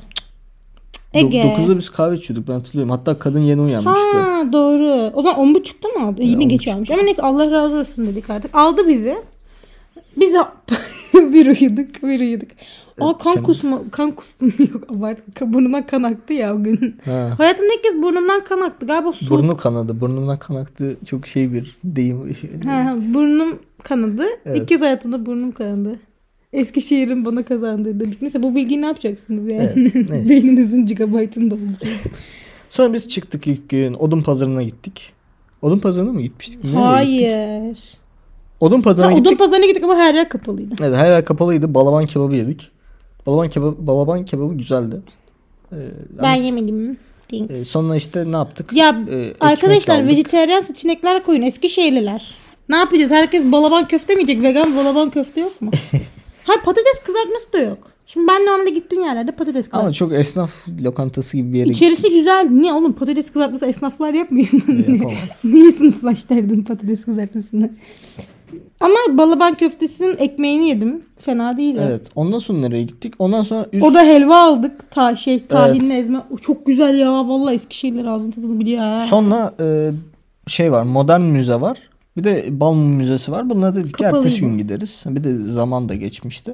[1.14, 1.42] Ege.
[1.42, 2.92] Do- dokuzda biz kahve içiyorduk ben hatırlıyorum.
[2.92, 4.18] Hatta kadın yeni uyanmıştı.
[4.18, 5.12] Ha doğru.
[5.14, 6.22] O zaman 10.30'da mı aldı?
[6.22, 6.50] Yine 10.30'da.
[6.50, 6.92] geç almış.
[6.92, 8.56] Ama neyse Allah razı olsun dedik artık.
[8.56, 9.16] Aldı bizi.
[10.18, 10.34] Biz
[11.14, 12.50] bir uyuduk, bir uyuduk.
[13.02, 15.54] Aa kan kendimiz- kusma, kan kustum yok abartma.
[15.54, 16.96] Burnuma kan aktı ya o gün.
[17.06, 17.30] Ha.
[17.38, 18.86] Hayatımda ilk kez burnumdan kan aktı.
[18.86, 19.30] Galiba su.
[19.30, 20.02] Burnu kanadı.
[20.02, 20.98] Burnundan kan aktı.
[21.06, 22.34] Çok şey bir deyim.
[22.66, 24.24] Ha, burnum kanadı.
[24.46, 24.58] Evet.
[24.58, 26.00] İlk kez hayatımda burnum kanadı.
[26.54, 28.08] Eskişehir'in bana kazandırdığı.
[28.22, 29.70] Neyse bu bilgiyi ne yapacaksınız yani?
[29.76, 30.30] Evet, neyse.
[30.30, 31.96] Beyninizin gigabaytını dolduracağım.
[32.70, 33.94] Sonra biz çıktık ilk gün.
[33.94, 35.14] Odun pazarına gittik.
[35.62, 36.64] Odun pazarına mı gitmiştik?
[36.64, 36.86] Nereye gittik?
[36.86, 37.80] Hayır.
[38.60, 39.28] Odun pazarına Ha, gittik.
[39.32, 40.76] odun pazarına gittik ama her yer kapalıydı.
[40.82, 41.74] Evet her yer kapalıydı.
[41.74, 42.72] Balaban kebabı yedik.
[43.26, 45.02] Balaban kebabı, balaban kebabı güzeldi.
[45.72, 45.76] Ee,
[46.18, 46.98] Ben ama, yemedim.
[47.32, 47.54] Thanks.
[47.54, 48.74] e, sonra işte ne yaptık?
[48.74, 50.08] Ya Ee, arkadaşlar aldık.
[50.12, 51.42] vejeteryan seçenekler koyun.
[51.42, 52.36] Eskişehirliler.
[52.70, 53.12] Ne yapacağız?
[53.12, 54.44] Herkes balaban köfte mi yiyecek?
[54.44, 55.72] Vegan balaban köfte yok mu?
[56.44, 57.78] Hayır patates kızartması da yok.
[58.06, 59.98] Şimdi ben normalde gittiğim yerlerde patates Ama kızartması.
[60.00, 62.48] çok esnaf lokantası gibi bir yere İçerisi güzel.
[62.52, 64.60] Niye oğlum patates kızartması esnaflar yapmıyor mu?
[64.60, 64.90] gittik.
[64.90, 65.42] Yapamaz.
[65.44, 67.70] Niye sınıflaştırdın patates kızartmasını?
[68.80, 71.02] Ama balaban köftesinin ekmeğini yedim.
[71.18, 71.76] Fena değil.
[71.80, 72.10] Evet.
[72.16, 73.14] Ondan sonra nereye gittik?
[73.20, 73.84] Ondan sonra üst...
[73.84, 74.92] Orada helva aldık.
[74.92, 76.22] Ta şey tahinli ezme.
[76.32, 77.12] O çok güzel ya.
[77.12, 79.00] Vallahi Eskişehirler ağzın tadını biliyor ha.
[79.00, 79.92] Sonra e,
[80.48, 80.84] şey var.
[80.84, 81.78] Modern müze var.
[82.18, 83.50] Bir de bal müzesi var.
[83.50, 85.04] Bunlara dedik ki ertesi gün gideriz.
[85.08, 86.54] Bir de zaman da geçmişti.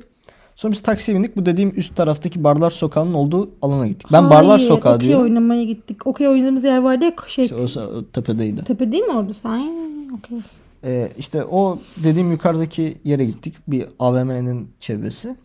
[0.55, 1.37] Sonra biz taksiye bindik.
[1.37, 4.07] Bu dediğim üst taraftaki Barlar Sokağı'nın olduğu alana gittik.
[4.11, 5.25] Ben Barlar Hayır, Sokağı okey diyorum.
[5.25, 6.07] oynamaya gittik.
[6.07, 7.45] Okey oynadığımız yer vardı ya şey.
[7.45, 8.63] İşte o, o tepedeydi.
[8.63, 9.71] Tepe değil mi orada sen?
[10.17, 10.37] Okey.
[10.83, 13.53] Ee, işte o dediğim yukarıdaki yere gittik.
[13.67, 15.35] Bir AVM'nin çevresi.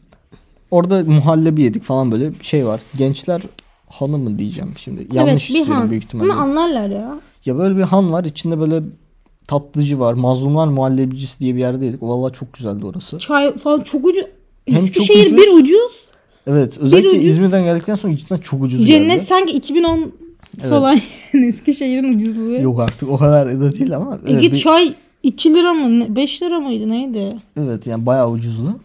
[0.71, 2.81] Orada muhallebi yedik falan böyle bir şey var.
[2.97, 3.43] Gençler
[3.89, 5.07] hanı mı diyeceğim şimdi.
[5.13, 5.91] Yanlış evet, bir istiyorum han.
[5.91, 6.33] büyük ihtimalle.
[6.33, 7.19] Ama anlarlar ya.
[7.45, 8.25] Ya böyle bir han var.
[8.25, 8.83] içinde böyle
[9.49, 10.15] tatlıcı var.
[10.15, 12.03] Mazlumlar muhallebicisi diye bir yerdeydik.
[12.03, 13.19] Vallahi çok güzeldi orası.
[13.19, 14.25] Çay falan çok ucuz.
[14.69, 15.37] Hem çok Eskişehir ucuz.
[15.37, 16.05] bir ucuz.
[16.47, 16.79] Evet.
[16.81, 17.25] Özellikle ucuz.
[17.25, 19.27] İzmir'den geldikten sonra cidden çok ucuz Cennet geldi.
[19.27, 20.13] sanki 2010
[20.61, 20.71] Evet.
[20.71, 20.93] falan
[21.35, 22.53] yani Eskişehir'in ucuzluğu.
[22.61, 24.19] Yok artık o kadar da değil ama.
[24.27, 26.01] Ege Evet, bir- çay 2 lira mı?
[26.01, 27.37] ne- 5 lira mıydı neydi?
[27.57, 28.79] Evet yani bayağı ucuzlu.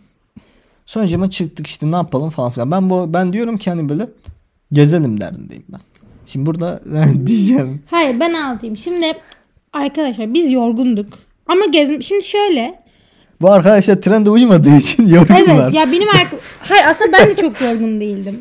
[0.86, 2.72] Sonucuma çıktık işte ne yapalım falan filan.
[2.72, 4.08] Ben bu ben diyorum ki hani böyle
[4.72, 5.80] gezelim derdindeyim ben.
[6.28, 7.82] Şimdi burada ben diyeceğim.
[7.86, 8.78] Hayır ben anlatayım.
[8.78, 9.06] Şimdi
[9.74, 11.14] arkadaşlar biz yorgunduk.
[11.48, 12.80] Ama gezm şimdi şöyle.
[13.42, 15.64] Bu arkadaşlar trende uyumadığı için yorgunlar.
[15.64, 16.38] Evet ya benim arka...
[16.60, 18.40] Hayır aslında ben de çok yorgun değildim.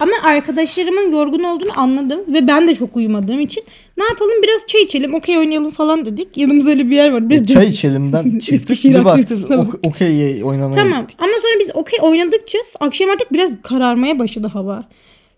[0.00, 3.64] Ama arkadaşlarımın yorgun olduğunu anladım ve ben de çok uyumadığım için
[3.96, 6.36] ne yapalım biraz çay içelim okey oynayalım falan dedik.
[6.36, 7.30] Yanımızda öyle bir yer var.
[7.30, 9.50] Biraz Çay içelimden çıktık bir baktık
[9.86, 11.16] okey oynamaya Tamam gittik.
[11.22, 14.88] ama sonra biz okey oynadıkça akşam artık biraz kararmaya başladı hava.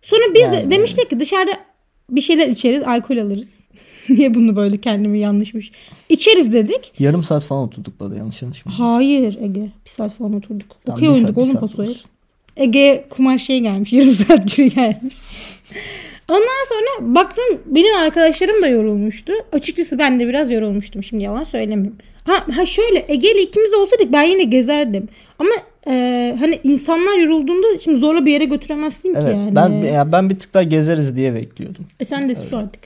[0.03, 0.71] Sonra biz de Yani.
[0.71, 1.53] demiştik ki dışarıda
[2.11, 3.61] bir şeyler içeriz alkol alırız.
[4.09, 5.73] Niye bunu böyle kendimi yanlışmış.
[6.09, 6.93] İçeriz dedik.
[6.99, 8.79] Yarım saat falan oturduk burada yanlış anlaşılma.
[8.79, 9.61] Hayır Ege.
[9.85, 10.67] Bir saat falan oturduk.
[10.85, 11.89] Tamam, okey oynadık oğlum pasoya.
[12.57, 13.93] Ege kumar şey gelmiş.
[13.93, 15.17] Yarım saat gibi gelmiş.
[16.29, 19.33] Ondan sonra baktım benim arkadaşlarım da yorulmuştu.
[19.53, 21.03] Açıkçası ben de biraz yorulmuştum.
[21.03, 21.97] Şimdi yalan söylemeyeyim.
[22.25, 25.09] Ha, ha şöyle Ege ile ikimiz olsaydık ben yine gezerdim.
[25.39, 25.51] Ama
[25.87, 29.57] e, hani insanlar yorulduğunda şimdi zorla bir yere götüremezsin Evet ki yani.
[29.57, 31.87] ben ya ben bir tık daha gezeriz diye bekliyordum.
[32.01, 32.83] E sen de sus artık.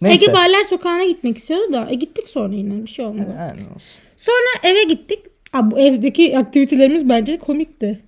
[0.00, 0.24] Neyse.
[0.24, 3.28] Ege Barlar Sokağı'na gitmek istiyordu da e, gittik sonra yine bir şey olmadı.
[3.38, 4.00] Yani olsun.
[4.16, 5.18] Sonra eve gittik.
[5.52, 8.00] Aa, bu evdeki aktivitelerimiz bence komikti.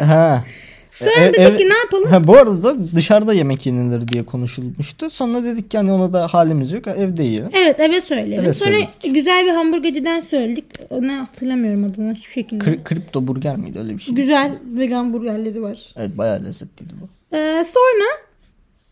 [0.00, 0.44] Ha.
[0.90, 2.10] Sonra E- dedik ev- ki ne yapalım?
[2.10, 5.10] Ha, bu arada dışarıda yemek yenilir diye konuşulmuştu.
[5.10, 7.50] Sonra dedik ki hani ona da halimiz yok evde yiyelim.
[7.52, 8.44] Evet eve söyleyelim.
[8.44, 9.14] Eve Sonra söyledik.
[9.14, 10.64] güzel bir hamburgerciden söyledik.
[10.90, 12.64] Onu hatırlamıyorum adını hiçbir şekilde.
[12.64, 14.14] Kri- kripto burger miydi öyle bir şey?
[14.14, 15.78] güzel vegan burgerleri var.
[15.96, 17.36] Evet bayağı lezzetliydi bu.
[17.36, 18.08] Ee, sonra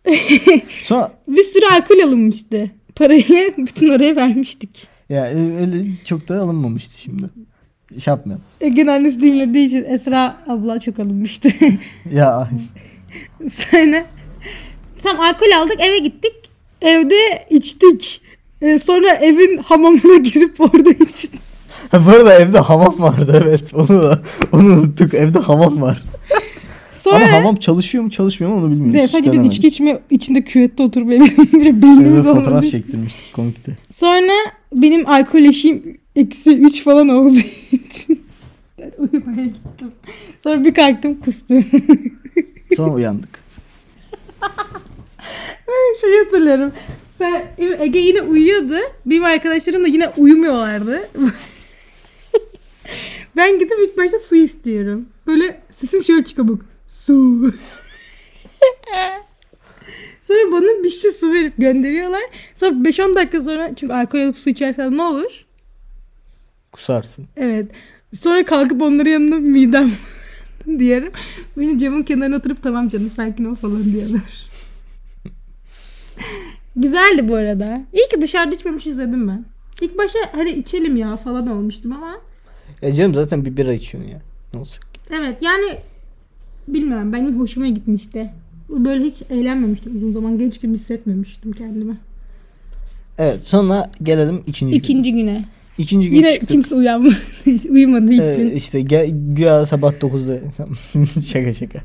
[0.83, 2.71] Sonra bir sürü alkol alınmıştı.
[2.95, 4.87] Parayı bütün oraya vermiştik.
[5.09, 7.27] ya e- öyle çok da alınmamıştı şimdi.
[7.91, 8.45] Şey yapmayalım.
[8.61, 11.49] Egen annesi dinlediği için Esra abla çok alınmıştı.
[12.13, 12.49] Ya
[13.53, 14.07] Sonra
[15.03, 16.33] tam alkol aldık eve gittik.
[16.83, 18.21] Evde içtik.
[18.63, 21.41] Ee, sonra evin hamamına girip orada içtik.
[21.93, 23.75] bu arada evde hamam vardı evet.
[23.75, 24.19] Onu da
[24.53, 25.15] onu unuttuk.
[25.15, 26.03] Evde hamam var.
[26.91, 28.95] Sonra Ama hamam çalışıyor mu çalışmıyor mu onu bilmiyoruz.
[28.95, 32.45] de, sadece biz içki içme içinde küvette bir beynimiz olmadı.
[32.45, 33.79] fotoğraf çektirmiştik komikti.
[33.91, 34.33] Sonra
[34.75, 37.39] benim alkol eşiğim eksi 3 falan olduğu
[37.73, 38.25] için
[38.79, 39.93] ben uyumaya gittim.
[40.39, 41.65] Sonra bir kalktım kustum.
[42.77, 43.47] Sonra uyandık.
[46.01, 46.73] Şeyi hatırlıyorum.
[47.19, 48.75] Sen, Ege yine uyuyordu.
[49.07, 51.09] Benim arkadaşlarım da yine uyumuyorlardı.
[53.37, 55.07] ben gidip ilk başta su istiyorum.
[55.27, 56.61] Böyle sesim şöyle çıkıyor bak.
[56.89, 57.53] Su.
[60.23, 62.23] Sonra bana bir şişe su verip gönderiyorlar.
[62.55, 65.46] Sonra 5-10 dakika sonra çünkü alkol alıp su içersen ne olur?
[66.77, 67.25] Kusarsın.
[67.37, 67.67] Evet.
[68.15, 69.91] Sonra kalkıp onların yanına midem
[70.79, 71.13] diyorum.
[71.57, 74.23] Beni camın kenarına oturup tamam canım sakin ol falan diyorlar.
[76.77, 77.83] Güzeldi bu arada.
[77.93, 79.45] İyi ki dışarıda içmemişiz dedim ben.
[79.81, 82.21] İlk başta hani içelim ya falan olmuştum ama.
[82.83, 84.23] Ya canım zaten bir bira içiyorsun ya.
[84.55, 84.87] Ne olacak?
[85.11, 85.79] Evet yani
[86.69, 88.31] bilmiyorum benim hoşuma gitmişti.
[88.69, 90.39] Böyle hiç eğlenmemiştim uzun zaman.
[90.39, 91.97] Genç gibi hissetmemiştim kendimi.
[93.19, 94.77] Evet sonra gelelim ikinci.
[94.77, 95.45] İkinci güne.
[95.79, 96.49] İkinci gün Yine çıktık.
[96.49, 97.15] kimse uyanmadı.
[97.71, 98.51] Uyumadığı için.
[98.51, 100.41] Ee, işte gel, güya sabah 9'da
[101.23, 101.79] şaka şaka.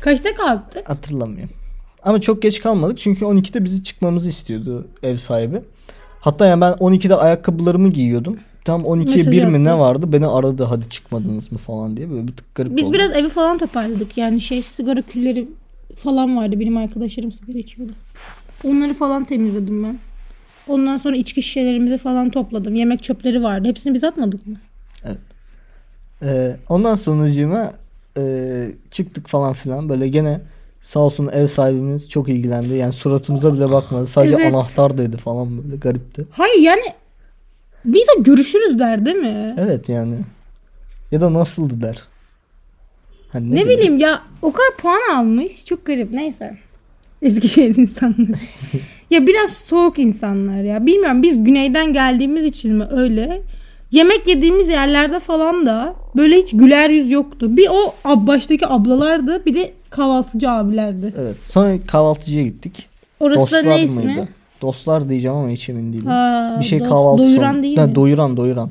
[0.00, 0.82] Kaçta kalktı?
[0.84, 1.50] Hatırlamıyorum.
[2.02, 5.60] Ama çok geç kalmadık çünkü 12'de bizi çıkmamızı istiyordu ev sahibi.
[6.20, 8.36] Hatta yani ben 12'de ayakkabılarımı giyiyordum.
[8.64, 12.28] Tam 12'ye Mesaj 1 mi ne vardı beni aradı hadi çıkmadınız mı falan diye böyle
[12.28, 12.92] bir tık garip Biz oldu.
[12.94, 14.16] biraz evi falan toparladık.
[14.18, 15.48] Yani şey sigara külleri
[15.96, 16.60] falan vardı.
[16.60, 17.92] Benim arkadaşlarım sigara içiyordu.
[18.64, 19.98] Onları falan temizledim ben.
[20.70, 22.74] Ondan sonra içki şişelerimizi falan topladım.
[22.74, 23.68] Yemek çöpleri vardı.
[23.68, 24.56] Hepsini biz atmadık mı?
[26.22, 27.72] Ee, ondan sonucuma
[28.18, 28.22] e,
[28.90, 30.40] çıktık falan filan böyle gene
[30.80, 32.74] sağ olsun ev sahibimiz çok ilgilendi.
[32.74, 34.06] Yani suratımıza bile bakmadı.
[34.06, 34.54] Sadece Evet.
[34.54, 36.24] anahtar dedi falan böyle garipti.
[36.30, 36.82] Hayır yani
[37.84, 39.54] biz de görüşürüz der değil mi?
[39.58, 40.14] Evet yani.
[41.12, 42.02] Ya da nasıldı der.
[43.32, 45.64] Hani Ne bileyim ya o kadar puan almış.
[45.64, 46.10] Çok garip.
[46.12, 46.58] Neyse.
[47.22, 48.32] Eskişehir insanları.
[49.10, 50.86] ya biraz soğuk insanlar ya.
[50.86, 53.42] Bilmiyorum biz güneyden geldiğimiz için mi öyle.
[53.90, 57.56] Yemek yediğimiz yerlerde falan da böyle hiç güler yüz yoktu.
[57.56, 61.14] Bir o ab- baştaki ablalardı bir de kahvaltıcı abilerdi.
[61.18, 61.42] Evet.
[61.42, 62.88] Sonra kahvaltıcıya gittik.
[63.20, 64.04] Orası Dostlar da ne ismi?
[64.04, 64.28] mıydı?
[64.62, 66.06] Dostlar diyeceğim ama hiç emin değilim.
[66.06, 67.62] Ha, bir şey do- kahvaltı Doyuran salonu.
[67.62, 67.94] değil Ha, mi?
[67.94, 68.70] Doyuran doyuran.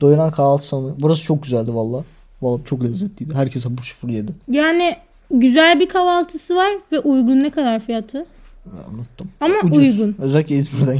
[0.00, 0.94] Doyuran kahvaltı salonu.
[0.98, 2.04] Burası çok güzeldi valla.
[2.42, 3.34] Valla çok lezzetliydi.
[3.34, 4.32] Herkes hapur şupur yedi.
[4.50, 4.96] yani
[5.40, 8.16] güzel bir kahvaltısı var ve uygun ne kadar fiyatı?
[8.66, 9.28] Ya, unuttum.
[9.40, 9.78] Ama Ucuz.
[9.78, 10.16] uygun.
[10.22, 10.98] Özellikle İzmir'den.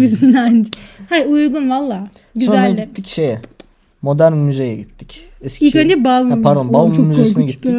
[0.00, 0.70] Bizim bence.
[1.08, 1.96] Hayır uygun valla.
[1.96, 2.84] Sonra Güzeldi.
[2.86, 3.40] gittik şeye.
[4.02, 5.20] Modern müzeye gittik.
[5.40, 5.84] İlk Eskişehir.
[5.84, 6.30] önce Balmum.
[6.30, 7.72] Ha, pardon, Balmum Müzesi'ne korkunçtu.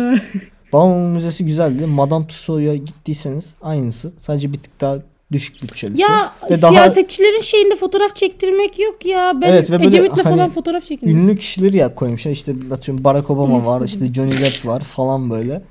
[0.73, 1.85] Balmum Müzesi güzeldi.
[1.85, 4.11] Madame Tussauds'a gittiyseniz aynısı.
[4.19, 4.97] Sadece bir tık daha
[5.31, 6.01] düşük bütçelisi.
[6.01, 9.33] Ya Ve daha siyasetçilerin şeyinde fotoğraf çektirmek yok ya.
[9.41, 11.17] Ben Evet, ve böyle Ecevit'le hani falan fotoğraf çekildim.
[11.17, 12.31] ünlü kişileri ya koymuşlar.
[12.31, 15.61] İşte atıyorum Barack Obama var, işte Johnny Depp var falan böyle.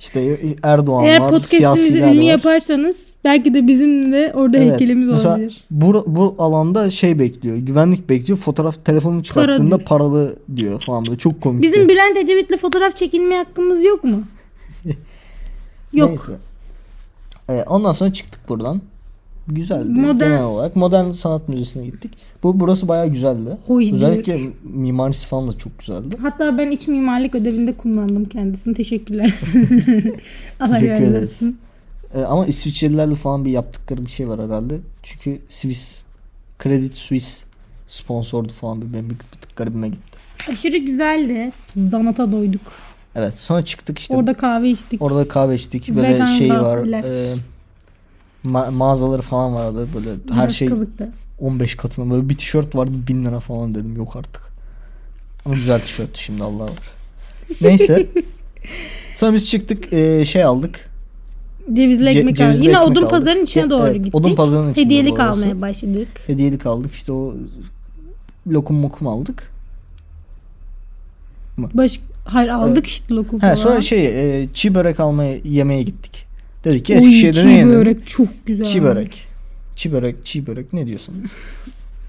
[0.00, 2.22] İşte Erdoğan Eğer var, siyasiler ünlü var.
[2.22, 4.70] yaparsanız belki de bizim de orada Evet.
[4.70, 5.64] heykelimiz Mesela olabilir.
[5.70, 7.56] bu, bu alanda şey bekliyor.
[7.56, 8.38] Güvenlik bekliyor.
[8.38, 9.88] Fotoğraf telefonunu çıkarttığında diyor.
[9.88, 11.18] paralı diyor falan böyle.
[11.18, 11.68] Çok komikti.
[11.68, 14.22] Bizim Bülent Ecevit'le fotoğraf çekilme hakkımız yok mu?
[15.92, 16.08] yok.
[16.08, 16.32] Neyse.
[17.50, 18.80] Ee, ondan sonra çıktık buradan.
[19.48, 19.88] Güzeldi.
[19.88, 22.10] Modern- Genel olarak Modern Sanat Müzesi'ne gittik.
[22.42, 23.58] Bu burası bayağı güzeldi.
[23.66, 26.16] Hoş Özellikle mimarisi falan da çok güzeldi.
[26.22, 28.74] Hatta ben iç mimarlık ödevinde kullandım kendisini.
[28.74, 29.34] Teşekkürler.
[30.60, 31.58] Allah Teşekkür razı olsun.
[32.14, 34.78] Ee, ama İsviçrelilerle falan bir yaptıkları bir şey var herhalde.
[35.02, 36.02] Çünkü Swiss
[36.62, 37.46] Credit Suisse
[37.86, 40.18] sponsordu falan bir benim bir, tık garibime gitti.
[40.50, 41.52] Aşırı güzeldi.
[41.90, 42.60] Zanata doyduk.
[43.14, 44.16] Evet sonra çıktık işte.
[44.16, 45.02] Orada kahve içtik.
[45.02, 45.88] Orada kahve içtik.
[45.96, 47.02] Böyle Vegan şey var.
[47.04, 47.34] e,
[48.44, 49.88] ma- mağazaları falan vardı.
[49.94, 51.08] Böyle her Biraz şey kızıktı.
[51.38, 52.10] 15 katına.
[52.10, 53.96] Böyle bir tişört vardı 1000 lira falan dedim.
[53.96, 54.42] Yok artık.
[55.44, 56.90] Ama güzel tişörttü şimdi Allah var.
[57.60, 58.06] Neyse.
[59.14, 60.90] Sonra biz çıktık e, şey aldık.
[61.72, 62.62] Cevizli Ce- ekmek cevizli aldık.
[62.62, 63.10] Yine ekmek odun aldık.
[63.10, 64.14] pazarının içine doğru evet, gittik.
[64.14, 66.08] odun pazarının içinde Hediyelik bu almaya başladık.
[66.26, 66.92] Hediyelik aldık.
[66.92, 67.34] İşte o
[68.48, 69.52] lokum mokum aldık.
[71.58, 72.00] Baş...
[72.24, 73.54] Hayır aldık işte lokum He, falan.
[73.54, 74.06] sonra şey
[74.42, 76.26] e, çiğ börek almaya yemeye gittik.
[76.64, 77.74] Dedik ki Eskişehir'de ne yenir?
[77.74, 78.64] börek çok güzel.
[78.64, 79.26] Çiğ börek.
[79.76, 81.32] Çiğ börek, çiğ börek ne diyorsanız.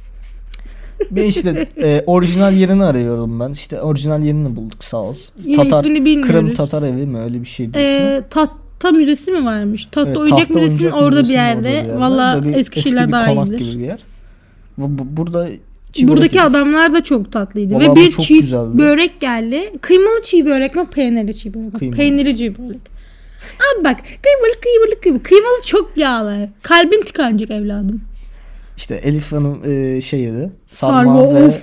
[1.11, 3.51] ben işte e, orijinal yerini arıyorum ben.
[3.51, 5.15] İşte orijinal yerini bulduk sağ ol.
[5.45, 5.85] Yine Tatar.
[6.21, 7.81] Kırım Tatar evi mi öyle bir şeydi ismi.
[7.81, 9.85] Ee, tahta müzesi mi varmış?
[9.85, 11.81] Tahta Evet, oyuncak Tahta müzesinin Oyuncak orada bir yerde.
[11.81, 13.57] orada bir Valla Eskişehirler daha iyidir.
[13.59, 13.99] gibi bir yer.
[14.77, 15.47] Bu, bu- burada
[15.93, 17.73] çiğ Buradaki börek adamlar da çok tatlıydı.
[17.73, 18.77] Vallahi Ve bir çiğ güzeldi.
[18.77, 19.61] börek geldi.
[19.81, 20.85] Kıymalı çiğ börek mi?
[20.93, 21.79] Peynirli çiğ börek mi?
[21.79, 21.97] Kıymalı.
[21.97, 22.90] Peynirli çiğ börek.
[23.59, 25.23] Abi bak kıymalı kıymalı kıymalı.
[25.23, 26.49] Kıymalı çok yağlı.
[26.61, 28.01] Kalbin tıkanacak evladım.
[28.77, 30.51] İşte Elif Hanım e, şey yedi.
[30.67, 31.55] Sarma, Sarma ve of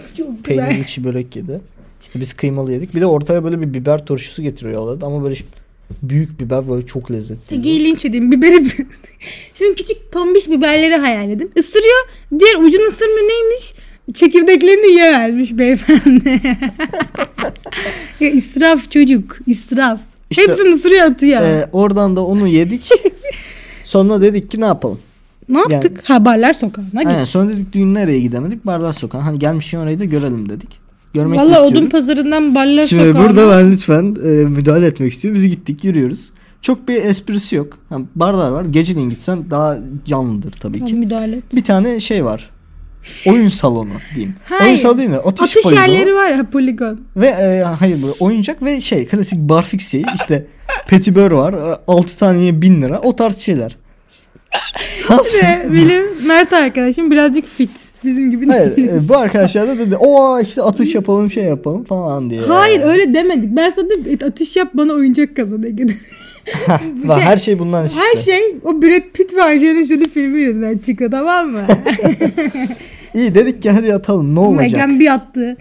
[0.44, 1.60] peynirli çiğ börek yedi.
[2.02, 2.94] İşte biz kıymalı yedik.
[2.94, 5.34] Bir de ortaya böyle bir biber turşusu getiriyorlardı ama böyle
[6.02, 7.46] büyük biber böyle çok lezzetli.
[7.48, 8.32] Tegeyi linç edeyim.
[8.32, 8.64] Biberi...
[9.54, 11.50] Şimdi küçük tombiş biberleri hayal edin.
[11.56, 12.08] Isırıyor.
[12.38, 13.74] Diğer ucunu ısırmıyor neymiş?
[14.14, 16.40] Çekirdeklerini yiyemezmiş beyefendi.
[18.20, 19.38] ya israf çocuk.
[19.46, 20.00] israf.
[20.30, 21.40] İşte, Hepsini ısırıyor atıyor.
[21.42, 22.88] e, oradan da onu yedik.
[23.84, 24.98] Sonra dedik ki ne yapalım?
[25.48, 26.00] ne yaptık?
[26.04, 27.06] Ha Barlar Sokağı'na gittik.
[27.06, 28.66] Aynen, sonra dedik düğün nereye gidemedik?
[28.66, 29.20] Barlar Sokağı.
[29.20, 30.80] Hani gelmişken orayı da görelim dedik.
[31.14, 33.28] Görmek Valla odun pazarından Barlar Şimdi Sokağı'na.
[33.28, 35.34] burada ben lütfen e, müdahale etmek istiyorum.
[35.42, 36.30] Biz gittik yürüyoruz.
[36.62, 37.78] Çok bir esprisi yok.
[37.90, 38.64] Yani barlar var.
[38.64, 40.94] Geceleyin gitsen daha canlıdır tabii ki.
[40.94, 41.44] Müdahale et.
[41.54, 42.50] Bir tane şey var.
[43.26, 44.34] Oyun salonu diyeyim.
[44.44, 44.62] Hayır.
[44.64, 45.80] Oyun salonu değil de atış, Atış poligonu.
[45.86, 47.00] yerleri var ya poligon.
[47.16, 50.46] Ve e, hayır bu oyuncak ve şey klasik barfix şeyi işte
[50.86, 51.54] petibör var
[51.88, 53.76] 6 taneye 1000 lira o tarz şeyler.
[54.90, 55.46] Sansın.
[55.46, 57.70] Ve benim Mert arkadaşım birazcık fit.
[58.04, 58.88] Bizim gibi Hayır değil.
[58.88, 62.40] e, bu arkadaşlar da dedi o işte atış yapalım şey yapalım falan diye.
[62.40, 63.56] Hayır öyle demedik.
[63.56, 65.86] Ben sana dedim "Et, atış yap bana oyuncak kazan Ege.
[67.08, 67.98] Ve her şey bundan işte.
[68.00, 71.60] Her şey o Brad Pitt ve Angelina Jolie filmi yüzünden çıktı tamam mı?
[73.14, 74.60] İyi dedik ki hadi atalım ne olacak?
[74.72, 75.56] Megan bir attı.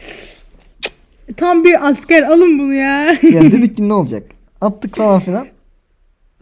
[1.38, 3.06] Tam bir asker alın bunu ya.
[3.24, 4.24] Yani dedik ki ne olacak?
[4.62, 5.48] Attık falan filan.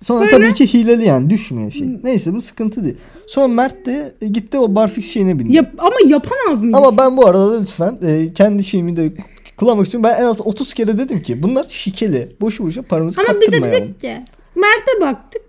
[0.05, 1.87] Sonra tabii ki hileli yani düşmüyor şey.
[2.03, 2.97] Neyse bu sıkıntı değil.
[3.27, 5.55] Sonra Mert de e, gitti o barfix şeyine bindi.
[5.55, 6.75] Yap, ama yapamaz mıyız?
[6.77, 9.13] Ama ben bu arada da lütfen e, kendi şeyimi de
[9.57, 10.09] kullanmak istiyorum.
[10.09, 12.35] Ben en az 30 kere dedim ki bunlar şikeli.
[12.41, 13.83] Boşu boşu paramızı Ama bize kaptırmayalım.
[13.83, 14.17] dedik ki
[14.55, 15.43] Mert'e baktık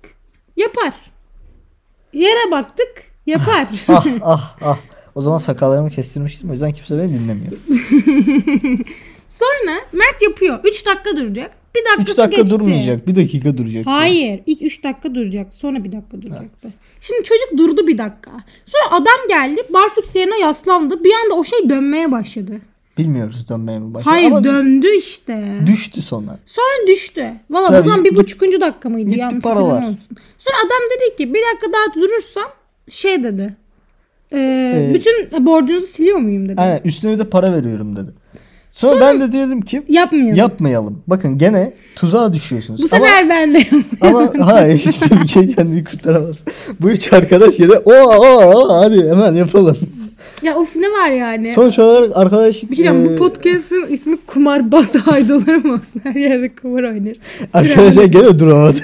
[0.56, 0.94] yapar.
[2.12, 3.68] Yere baktık yapar.
[3.88, 4.78] ah ah ah.
[5.14, 6.50] O zaman sakallarımı kestirmiştim.
[6.50, 7.52] O yüzden kimse beni dinlemiyor.
[9.30, 10.58] Sonra Mert yapıyor.
[10.64, 11.50] 3 dakika duracak.
[11.76, 12.58] Bir 3 dakikası dakika geçti.
[12.58, 13.08] durmayacak.
[13.08, 13.86] Bir dakika duracak.
[13.86, 14.40] Hayır.
[14.46, 15.54] ilk 3 dakika duracak.
[15.54, 16.68] Sonra bir dakika duracaktı.
[17.00, 18.30] Şimdi çocuk durdu bir dakika.
[18.66, 19.60] Sonra adam geldi.
[19.74, 21.04] Barfix yerine yaslandı.
[21.04, 22.52] Bir anda o şey dönmeye başladı.
[22.98, 24.10] Bilmiyoruz dönmeye mi başladı.
[24.14, 25.54] Hayır Ama döndü işte.
[25.66, 26.38] düştü sonra.
[26.46, 27.32] Sonra düştü.
[27.50, 29.08] Valla Tabii, o zaman bir git- buçukuncu dakika mıydı?
[29.08, 29.62] gitti Yanlış paralar.
[29.68, 30.16] hatırlamıyorsun.
[30.38, 32.50] Sonra adam dedi ki bir dakika daha durursam
[32.90, 33.56] şey dedi.
[34.32, 36.60] "Ee, Ee, bütün borcunuzu siliyor muyum dedi.
[36.60, 38.10] Aynen üstüne bir de para veriyorum dedi.
[38.76, 40.36] Sonra, ben de dedim ki Yapmayalım.
[40.36, 41.02] yapmayalım.
[41.06, 42.82] Bakın gene tuzağa düşüyorsunuz.
[42.82, 43.62] Bu ama, sefer ben de
[44.00, 46.44] ama hayır işte bir şey kendini kurtaramaz.
[46.80, 49.76] Bu üç arkadaş yine o o hadi hemen yapalım.
[50.42, 51.52] ya of ne var yani?
[51.52, 56.00] Sonuç olarak arkadaş bir şey diyeyim, e, bu podcast'ın ismi kumarbaz aydoları mı olsun?
[56.02, 57.18] Her yerde kumar oynarız.
[57.52, 58.80] arkadaşlar gene duramadı.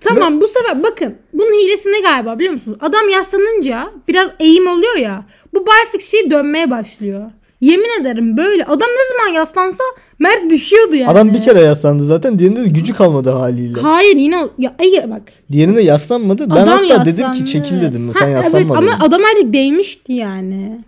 [0.00, 2.78] Tamam bu sefer bakın bunun hilesi ne galiba biliyor musunuz?
[2.80, 5.24] Adam yaslanınca biraz eğim oluyor ya.
[5.54, 7.30] Bu barfix şey dönmeye başlıyor.
[7.64, 8.64] Yemin ederim böyle.
[8.64, 9.82] Adam ne zaman yaslansa
[10.18, 11.10] Mert düşüyordu yani.
[11.10, 12.38] Adam bir kere yaslandı zaten.
[12.38, 13.80] Diğerinde de gücü kalmadı haliyle.
[13.80, 15.22] Hayir yine ya Ege bak.
[15.52, 16.50] Diğerine yaslanmadı.
[16.50, 17.44] Ben adam hatta dedim yaslandı.
[17.44, 18.10] ki çekil dedim.
[18.18, 18.92] Sen yaslanma Evet dedim.
[18.94, 20.80] ama adam artık değmişti yani.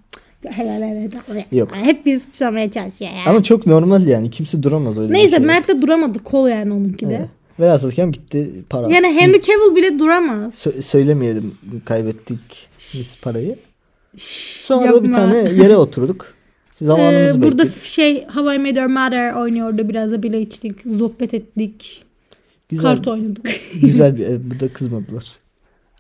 [0.45, 1.11] Ya, helal helal.
[1.53, 1.69] Yok.
[1.73, 3.31] Hep biz çıkamaya çalışıyor ya.
[3.31, 4.31] Ama çok normal yani.
[4.31, 5.47] Kimse duramaz öyle Neyse şey.
[5.47, 7.15] Mert de duramadı kol yani onunki de.
[7.15, 7.29] Evet.
[7.61, 8.89] Velhasıl kelam gitti para.
[8.91, 10.55] Yani Henry Cavill bile duramaz.
[10.55, 13.57] sö- söylemeyelim kaybettik biz parayı.
[14.65, 15.03] Sonra da Yapma.
[15.09, 16.36] bir tane yere oturduk.
[16.77, 17.83] Zamanımızı Ee, burada bekledik.
[17.83, 19.89] şey How I Met Your Mother oynuyordu.
[19.89, 20.75] Biraz da bile içtik.
[20.99, 22.03] Sohbet ettik.
[22.69, 23.51] Güzel, Kart oynadık.
[23.83, 24.41] güzel bir ev.
[24.51, 25.25] Burada kızmadılar.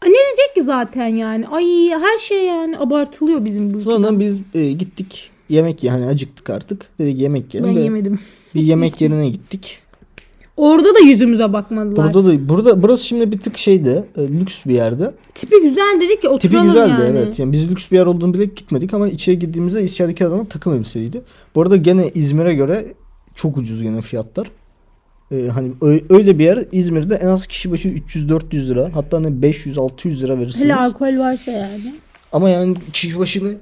[0.02, 1.48] Ne diyecek ki zaten yani?
[1.48, 3.80] Ay her şey yani abartılıyor bizim bu.
[3.80, 6.86] Sonra biz e, gittik yemek ye hani acıktık artık.
[6.98, 7.76] Dedik yemek ben yiyelim.
[7.76, 8.20] de yemedim.
[8.54, 9.78] Bir yemek yerine gittik.
[10.56, 12.14] Orada da yüzümüze bakmadılar.
[12.14, 14.04] Burada da burada burası şimdi bir tık şeydi.
[14.16, 15.14] e, lüks bir yerde.
[15.34, 17.18] Tipi güzel dedik ki Tipi oturalım güzeldi yani.
[17.18, 17.38] evet.
[17.38, 21.22] Yani biz lüks bir yer olduğunu bile gitmedik ama içeri girdiğimizde içerideki adamın takım elbiseydi.
[21.54, 22.94] Bu arada gene İzmir'e göre
[23.34, 24.46] çok ucuz gene fiyatlar.
[25.32, 25.72] Ee, hani
[26.10, 30.64] öyle bir yer İzmir'de en az kişi başı 300-400 lira hatta hani 500-600 lira verirsiniz.
[30.64, 31.94] Hele alkol varsa yani.
[32.32, 33.52] Ama yani kişi başını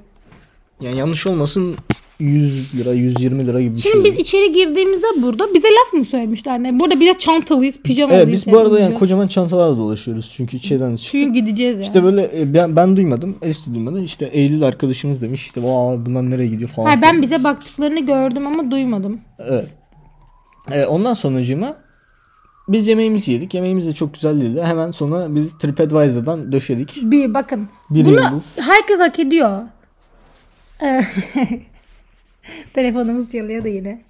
[0.81, 1.75] yani yanlış olmasın
[2.19, 4.13] 100 lira 120 lira gibi bir Şimdi şey.
[4.13, 6.63] biz içeri girdiğimizde burada bize laf mı söylemişler?
[6.63, 6.79] Ne?
[6.79, 8.23] Burada bize çantalıyız, pijamalıyız.
[8.23, 11.11] Evet biz bu arada yani kocaman çantalarla dolaşıyoruz çünkü içeriden çıktık.
[11.11, 11.83] Çünkü gideceğiz yani.
[11.83, 13.35] İşte böyle e, ben, ben duymadım.
[13.41, 14.03] Elif de duymadı.
[14.03, 16.85] İşte Eylül arkadaşımız demiş işte Vaa, bunlar nereye gidiyor falan.
[16.85, 17.13] Hayır, filan.
[17.15, 19.19] ben bize baktıklarını gördüm ama duymadım.
[19.39, 19.67] Evet.
[20.71, 21.75] E, ondan sonracığıma
[22.67, 23.53] biz yemeğimizi yedik.
[23.53, 24.61] Yemeğimiz de çok güzel değildi.
[24.63, 26.99] Hemen sonra biz TripAdvisor'dan döşedik.
[27.03, 27.67] Bir bakın.
[27.89, 28.43] Bir Bunu yıldız.
[28.59, 29.61] herkes hak ediyor.
[32.73, 34.01] Telefonumuz çalıyor da yine.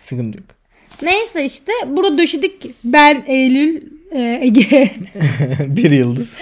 [0.00, 0.46] Sıkıntı yok.
[1.02, 2.74] Neyse işte burada döşedik.
[2.84, 4.90] Ben Eylül, e, Ege.
[5.66, 6.38] bir yıldız.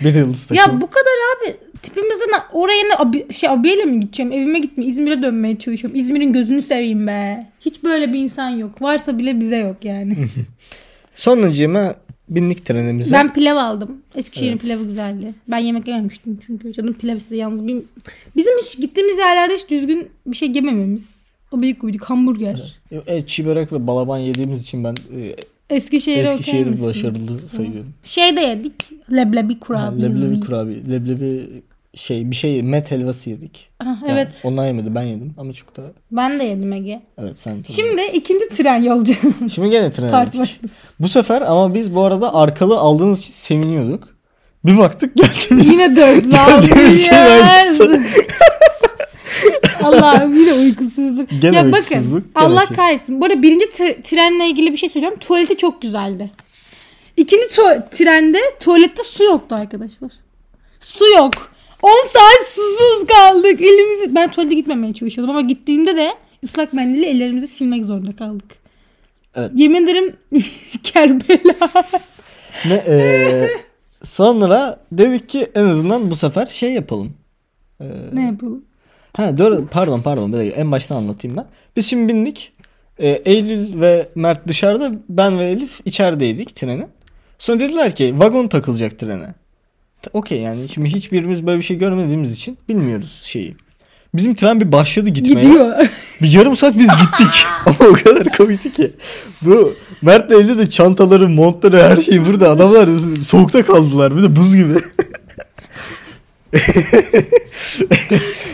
[0.00, 0.56] Bir yıldız takım.
[0.56, 1.56] ya bu kadar abi.
[1.82, 4.32] Tipimizden oraya ne abi, şey abiyeyle mi gideceğim?
[4.32, 4.84] Evime gitme.
[4.84, 6.00] İzmir'e dönmeye çalışıyorum.
[6.00, 7.46] İzmir'in gözünü seveyim be.
[7.60, 8.82] Hiç böyle bir insan yok.
[8.82, 10.16] Varsa bile bize yok yani.
[11.14, 11.94] Sonracığıma
[12.28, 13.12] bindik trenimize.
[13.16, 14.02] ben pilav aldım.
[14.14, 14.62] Eskişehir'in Evet.
[14.62, 15.34] pilavı güzeldi.
[15.48, 16.72] Ben yemek yememiştim çünkü.
[16.72, 17.66] Canım pilav istedi yalnız.
[17.66, 17.82] Bir...
[18.36, 21.04] Bizim hiç gittiğimiz yerlerde hiç düzgün bir şey yemememiz.
[21.52, 22.80] O büyük uyduk hamburger.
[23.06, 25.36] Evet, çiğ börek ve balaban yediğimiz için ben e,
[25.70, 27.94] Eskişehir'e Eskişehir'i başarılı sayıyorum.
[28.04, 28.74] Şey de yedik.
[29.12, 30.08] Leblebi Ha, kurabiye.
[30.08, 30.78] leblebi kurabiye.
[30.90, 31.42] Leblebi
[31.94, 33.70] şey bir şey met helvası yedik.
[33.80, 34.40] Ah, Yani evet.
[34.44, 37.02] onlar yemedi ben yedim ama çok da Ben de yedim Ege.
[37.18, 37.62] evet sen.
[37.74, 39.12] Şimdi ikinci tren yolcu.
[39.54, 39.90] Şimdi gene.
[39.90, 40.58] Tartışmasız.
[41.00, 44.08] Bu sefer ama biz bu arada arkalı aldığımız için seviniyorduk.
[44.64, 47.18] Bir baktık geldiğimiz Yine dört Geldiğimiz şey.
[49.82, 51.30] Allah'ım yine uykusuzluk.
[51.40, 52.76] Gene ya uykusuzluk, bakın Allah şey.
[52.76, 53.20] kahretsin.
[53.20, 55.18] Bu arada birinci tre- trenle ilgili bir şey söyleyeceğim.
[55.18, 56.30] Tuvaleti çok güzeldi.
[57.16, 60.10] İkinci tu- trende tuvalette su yoktu arkadaşlar.
[60.80, 61.32] Su yok.
[61.82, 63.60] 10 saat susuz kaldık.
[63.60, 66.14] Elimizi ben tuvalete gitmemeye çalışıyordum ama gittiğimde de
[66.44, 68.56] ıslak mendille ellerimizi silmek zorunda kaldık.
[69.34, 69.50] Evet.
[69.54, 70.16] Yemin ederim
[70.82, 71.84] Kerbela.
[72.66, 73.48] Ne e,
[74.02, 77.12] sonra dedik ki en azından bu sefer şey yapalım.
[77.80, 78.64] E, ne yapalım?
[79.12, 81.46] Ha doğru pardon pardon en baştan anlatayım ben.
[81.76, 82.52] Biz şimdi bindik.
[82.98, 86.88] E, Eylül ve Mert dışarıda ben ve Elif içerideydik trene.
[87.38, 89.34] Sonra dediler ki vagon takılacak trene.
[90.12, 93.56] Okey yani şimdi hiçbirimiz böyle bir şey görmediğimiz için bilmiyoruz şeyi.
[94.14, 95.46] Bizim tren bir başladı gitmeye.
[95.46, 95.88] Gidiyor.
[96.22, 97.46] Bir yarım saat biz gittik.
[97.66, 98.92] Ama o kadar komikti ki.
[99.42, 102.50] Bu Mert Eylül de çantaları, montları her şeyi burada.
[102.50, 102.88] Adamlar
[103.24, 104.16] soğukta kaldılar.
[104.16, 104.74] Bir de buz gibi.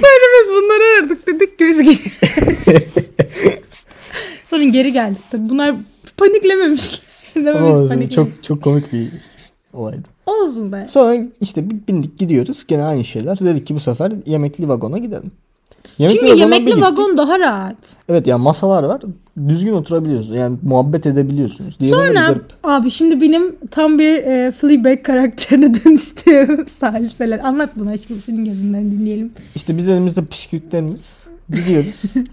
[0.01, 2.13] Sonra biz bunları aradık dedik ki biz gidiyoruz.
[4.47, 5.49] Sonra geri geldik tabii.
[5.49, 5.75] Bunlar
[6.17, 7.01] paniklememişler.
[7.37, 9.09] Ama çok çok komik bir
[9.73, 10.14] olaydı.
[10.27, 10.85] Olsun be.
[10.89, 12.65] Sonra işte bir bindik gidiyoruz.
[12.69, 13.39] Gene aynı şeyler.
[13.39, 15.31] Dedik ki bu sefer yemekli vagona gidelim.
[15.99, 16.83] Yemekli Çünkü yemekli gittik.
[16.83, 17.77] vagon daha rahat.
[18.09, 19.03] Evet yani masalar var.
[19.49, 20.37] Düzgün oturabiliyorsunuz.
[20.37, 21.81] Yani muhabbet edebiliyorsunuz.
[21.81, 27.39] Diğerleri Sonra abi şimdi benim tam bir e, Fleabag karakterine dönüştüğüm saliseler.
[27.39, 29.33] Anlat bunu aşkım senin gözünden dinleyelim.
[29.55, 31.21] İşte biz elimizde püskürtlerimiz.
[31.51, 32.03] Gidiyoruz.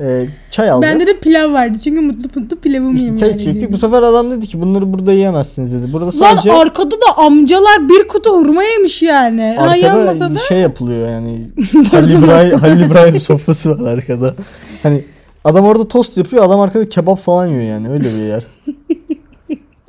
[0.00, 0.94] Ee, çay alacağız.
[0.94, 3.72] Bende de pilav vardı çünkü mutlu mutlu pilavımı İşte çay içecektik.
[3.72, 5.92] Bu sefer adam dedi ki bunları burada yiyemezsiniz dedi.
[5.92, 9.56] Burada sadece Lan arkada da amcalar bir kutu hurma yemiş yani.
[9.58, 11.50] Arkada masada şey yapılıyor yani.
[11.90, 14.34] Halil İbrahim, Halil İbrahim sofrası var arkada.
[14.82, 15.04] Hani
[15.44, 16.44] adam orada tost yapıyor.
[16.44, 17.90] Adam arkada kebap falan yiyor yani.
[17.90, 18.44] Öyle bir yer.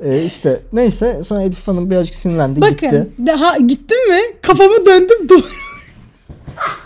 [0.00, 3.06] ee, işte neyse sonra Elif Hanım birazcık sinirlendi Bakın gitti.
[3.26, 5.75] daha gittim mi kafamı döndüm dur.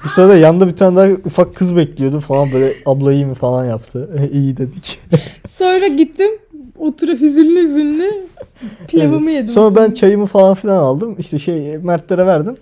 [0.04, 3.64] Bu sırada yanında bir tane daha ufak kız bekliyordu falan böyle abla iyi mi falan
[3.64, 4.28] yaptı.
[4.32, 5.00] iyi dedik.
[5.58, 6.30] Sonra gittim
[6.78, 8.28] oturup hüzünlü hüzünlü
[8.88, 9.40] pilavımı Evet.
[9.40, 9.54] yedim.
[9.54, 11.16] Sonra ben çayımı falan filan aldım.
[11.18, 12.56] İşte şey Mertlere verdim.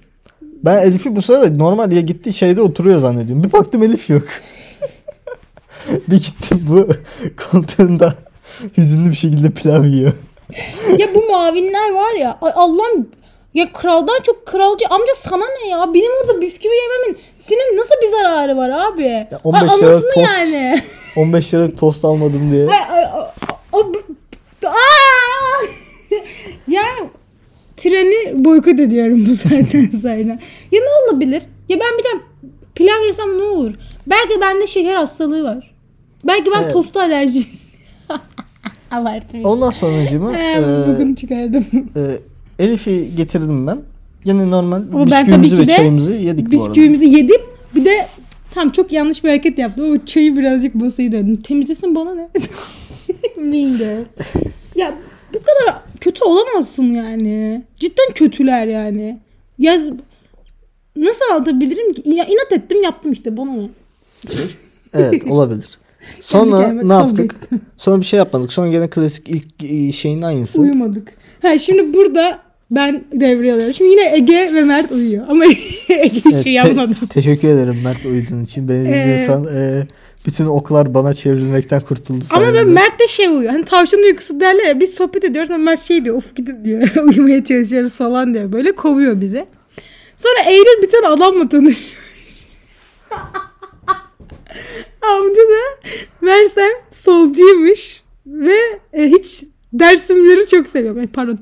[0.65, 3.45] Ben Elif'i bu sırada normal ya gitti şeyde oturuyor zannediyorum.
[3.45, 4.23] Bir baktım Elif yok.
[6.09, 6.89] bir gittim bu
[7.51, 8.15] koltuğunda
[8.79, 10.13] hüzünlü bir şekilde pilav yiyor.
[10.99, 13.09] ya bu muavinler var ya Allah'ım
[13.59, 18.11] ya kraldan çok kralcı amca sana ne ya benim orada bisküvi yememin senin nasıl bir
[18.11, 19.03] zararı var abi?
[19.03, 20.81] Ya 15 liralık anlasın tost- yani.
[21.17, 22.67] 15 liralık tost almadım diye.
[22.69, 23.23] Ay, ay, ay,
[23.73, 23.81] ay,
[24.67, 25.65] Aa!
[26.69, 26.83] ya
[27.77, 30.39] treni boykot ediyorum bu saatten sonra.
[30.73, 31.43] Ya ne olabilir?
[31.69, 32.21] Ya ben bir tane
[32.75, 33.73] pilav yesem ne olur?
[34.07, 35.75] Belki bende şeker hastalığı var.
[36.27, 36.73] Belki ben Evet.
[36.73, 37.43] tosta alerji.
[38.91, 39.51] Abartmayayım.
[39.51, 41.67] Ondan sonracığımı Ee, bugün çıkardım.
[41.97, 42.01] e,
[42.59, 43.79] Elif'i getirdim ben.
[44.25, 46.71] Yine normal Ama bisküvimizi ve çayımızı yedik bu arada.
[46.71, 47.41] Bisküvimizi yedim.
[47.75, 48.09] Bir de
[48.55, 49.93] tam çok yanlış bir hareket yaptım.
[49.93, 51.37] O çayı birazcık basayı döndüm.
[51.37, 52.29] Temizlesin bana ne?
[53.37, 54.05] mean girl.
[54.77, 54.95] Ya
[55.35, 57.65] bu kadar kötü olamazsın yani.
[57.77, 59.21] Cidden kötüler yani.
[59.59, 59.79] Ya
[60.97, 62.03] nasıl anlatabilirim ki?
[62.05, 63.69] Ya inat ettim yaptım işte bana ne?
[64.95, 65.79] Evet olabilir.
[66.21, 67.37] Sonra ne yaptık?
[67.77, 68.53] Sonra bir şey yapmadık.
[68.53, 70.63] Sonra gene klasik ilk e, şeyin aynısı.
[70.63, 71.15] Uyumadık.
[71.43, 73.75] Ha şimdi burada ben devreye alıyorum.
[73.75, 75.25] Şimdi yine Ege ve Mert uyuyor.
[75.29, 76.95] Ama Ege hiç Evet, şey te- yapmadı.
[77.11, 78.69] teşekkür ederim Mert uyuduğun için.
[78.69, 79.87] Beni dinliyorsan e,
[80.27, 82.25] bütün oklar bana çevrilmekten kurtuldu.
[82.33, 83.53] Ama ben Mert de şey uyuyor.
[83.53, 84.81] Hani tavşanın uykusu derler ya.
[84.81, 86.17] Biz sohbet ediyoruz ama Mert şey diyor.
[86.17, 86.89] Of gidin diyor.
[87.09, 88.53] Uyumaya çalışıyoruz falan diyor.
[88.53, 89.47] Böyle kovuyor bize.
[90.17, 92.03] Sonra Eylül bir tane adamla tanışıyor.
[95.03, 95.89] Amca da
[96.21, 98.03] Mersem solcuymuş.
[98.27, 98.55] Ve
[98.93, 100.97] e, hiç dersimleri çok seviyor.
[100.97, 101.39] Ay, Pardon.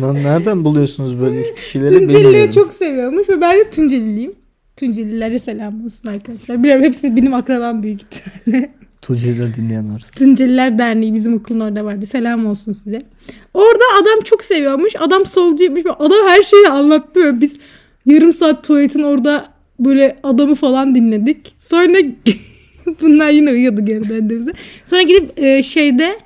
[0.00, 1.98] Lan nereden buluyorsunuz böyle kişileri?
[1.98, 3.28] Tuncelileri çok seviyormuş.
[3.28, 4.32] Ve ben de Tunceliliyim.
[4.76, 6.62] Tuncelilere selam olsun arkadaşlar.
[6.62, 8.70] Biliyorum hepsi benim akrabam büyük ihtimalle.
[9.02, 10.10] Tunceli'den dinleyen varsa.
[10.10, 12.06] Tunceliler Derneği bizim okulun orada vardı.
[12.06, 13.02] Selam olsun size.
[13.54, 14.92] Orada adam çok seviyormuş.
[14.98, 15.82] Adam solcuymuş.
[15.98, 17.20] Adam her şeyi anlattı.
[17.20, 17.56] Böyle Biz
[18.06, 19.48] yarım saat tuvaletin orada
[19.80, 21.54] böyle adamı falan dinledik.
[21.56, 21.98] Sonra
[23.00, 24.52] bunlar yine uyuyordu geri döndüğümüzde.
[24.84, 26.18] Sonra gidip e, şeyde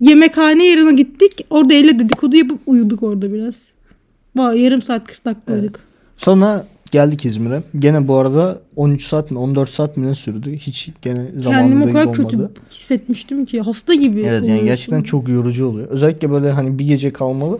[0.00, 1.46] yemekhane yerine gittik.
[1.50, 3.54] Orada elle dedikodu yapıp uyuduk orada biraz.
[4.36, 5.60] Vay yarım saat 40 dakika Evet.
[5.62, 5.80] uyuduk.
[6.16, 7.62] Sonra geldik İzmir'e.
[7.78, 10.52] Gene bu arada 13 saat mi 14 saat mi ne sürdü?
[10.56, 13.60] Hiç gene Kendimi zamanında o kadar kötü hissetmiştim ki.
[13.60, 14.22] Hasta gibi.
[14.22, 15.88] Evet yani gerçekten çok yorucu oluyor.
[15.88, 17.58] Özellikle böyle hani bir gece kalmalı.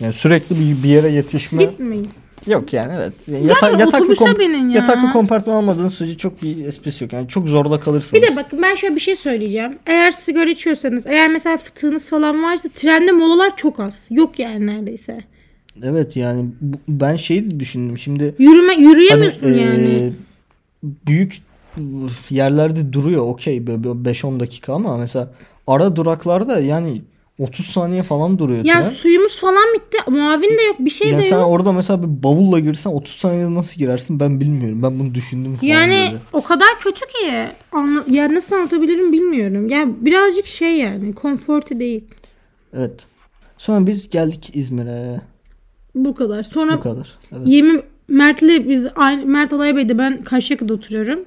[0.00, 1.64] Yani sürekli bir, bir yere yetişme.
[1.64, 2.08] Gitmeyin.
[2.46, 3.28] Yok yani evet.
[3.28, 4.74] Yata- Yani yataklı, kom- ya.
[4.76, 7.12] yataklı kompartman almadığın sürece çok bir esprisi yok.
[7.12, 8.22] Yani çok zorda kalırsanız.
[8.22, 9.78] Bir de bakın ben şöyle bir şey söyleyeceğim.
[9.86, 14.06] Eğer sigara içiyorsanız, eğer mesela fıtığınız falan varsa trende molalar çok az.
[14.10, 15.24] Yok yani neredeyse.
[15.82, 17.98] Evet yani bu- ben şeyi de düşündüm.
[17.98, 19.86] Şimdi Yürüme yürüyemiyorsun hani, yani.
[19.86, 20.12] e,
[21.06, 21.36] büyük
[22.30, 25.30] yerlerde duruyor okey böyle 5-10 dakika ama mesela
[25.66, 27.02] ara duraklarda yani
[27.40, 28.90] 30 saniye falan duruyor Ya tren.
[28.90, 30.10] suyumuz falan bitti.
[30.10, 30.76] Muavin de yok.
[30.78, 31.48] Bir şey Ya de sen yok.
[31.50, 34.82] orada mesela bir bavulla girsen 30 saniyede nasıl girersin ben bilmiyorum.
[34.82, 36.16] Ben bunu düşündüm falan Yani böyle.
[36.32, 37.32] o kadar kötü ki.
[37.72, 39.68] Anla, ya nasıl anlatabilirim bilmiyorum.
[39.68, 41.14] Ya birazcık şey yani.
[41.14, 42.04] Konfortu değil.
[42.76, 43.06] Evet.
[43.58, 45.20] Sonra biz geldik İzmir'e.
[45.94, 46.42] Bu kadar.
[46.42, 47.18] Sonra Bu kadar.
[47.36, 47.42] Evet.
[47.48, 48.86] Yemin Mert'le biz
[49.24, 51.20] Mert Alaybey'de ben Karşıyaka'da oturuyorum.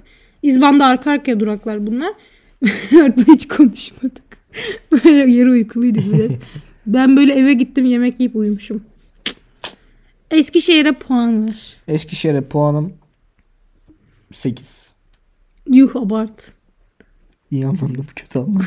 [0.43, 2.13] İzban'da arka arkaya duraklar bunlar.
[2.91, 4.22] Mert'le hiç konuşmadık.
[4.91, 6.31] Böyle yarı uykuluyduk biraz.
[6.85, 8.83] ben böyle eve gittim yemek yiyip uyumuşum.
[10.31, 11.77] Eskişehir'e puan ver.
[11.87, 12.93] Eskişehir'e puanım
[14.33, 14.89] 8.
[15.69, 16.51] Yuh abart.
[17.51, 18.63] İyi anlamda mı kötü anlamda.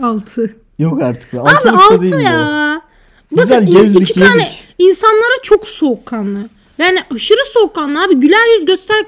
[0.06, 0.56] 6.
[0.78, 1.40] Yok artık be.
[1.40, 2.20] Abi Altılık da 6 değil ya.
[2.20, 2.82] ya.
[3.32, 4.64] Bakın Güzel gezdik, iki tane yedik.
[4.78, 6.48] insanlara çok soğukkanlı.
[6.78, 8.14] Yani aşırı soğukkanlı abi.
[8.14, 9.06] Güler yüz göster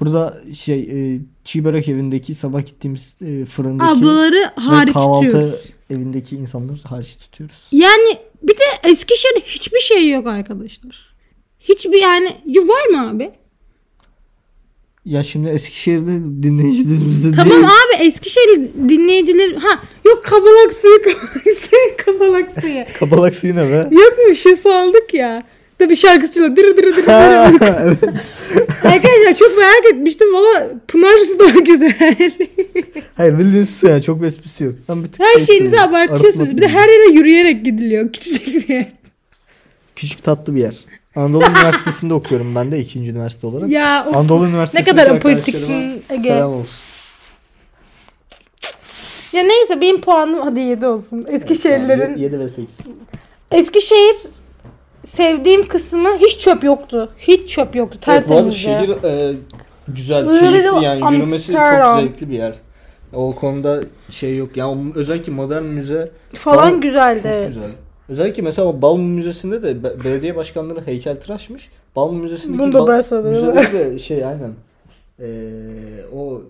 [0.00, 0.80] Burada şey
[1.14, 5.60] e, çiğ börek evindeki sabah gittiğimiz e, fırındaki ablaları hariç kahvaltı tutuyoruz.
[5.90, 7.68] evindeki insanları hariç tutuyoruz.
[7.72, 11.14] Yani bir de Eskişehir'de hiçbir şey yok arkadaşlar.
[11.60, 13.30] Hiçbir yani Ya var mı abi?
[15.04, 17.64] Ya şimdi Eskişehir'de dinleyicilerimizde Tamam değil.
[17.64, 22.84] abi Eskişehir dinleyiciler ha yok kabalak suyu kabalak suyu kabalak suyu.
[22.98, 23.88] Kabalak suyu ne be?
[23.90, 25.42] Yok mu şişesi aldık ya.
[25.78, 26.56] Tabii şarkısı çalıyor.
[26.56, 27.12] Dırı dırı dırı.
[28.84, 30.34] Arkadaşlar çok merak etmiştim.
[30.34, 32.16] Valla Pınar daha güzel.
[33.16, 34.74] Hayır bildiğiniz su yani çok bir esprisi yok.
[34.88, 35.94] Ben bir tık her şey şeyinizi söyleyeyim.
[35.94, 36.40] abartıyorsunuz.
[36.40, 38.12] Arıtmak Bir de her yere yürüyerek gidiliyor.
[38.12, 38.86] Küçücük bir yer.
[39.96, 40.74] Küçük tatlı bir yer.
[41.16, 43.68] Anadolu Üniversitesi'nde okuyorum ben de ikinci üniversite olarak.
[43.70, 46.20] Ya o- Anadolu ne Üniversitesi'ndeki kadar arkadaşlarıma apolitiksin Ege.
[46.22, 46.74] Selam olsun.
[49.32, 51.26] Ya neyse benim puanım hadi 7 olsun.
[51.30, 52.78] Eskişehirlerin 7 ve 8.
[53.52, 54.16] Eskişehir
[55.08, 57.08] sevdiğim kısmı hiç çöp yoktu.
[57.18, 57.98] Hiç çöp yoktu.
[58.12, 59.36] Evet, bu arada şehir e,
[59.88, 62.54] güzel, keyifli yani yürümesi çok zevkli bir yer.
[63.12, 63.80] O konuda
[64.10, 64.56] şey yok.
[64.56, 67.22] Yani özellikle modern müze falan Falan güzeldi.
[67.22, 67.54] çok evet.
[67.54, 67.70] güzel.
[68.08, 71.70] Özellikle mesela o Balmum Müzesi'nde de be- belediye başkanları heykel tıraşmış.
[71.96, 74.52] Balmum Müzesi'ndeki Bunu da Bal- müzeleri de şey aynen.
[75.20, 75.26] Ee,
[76.16, 76.42] o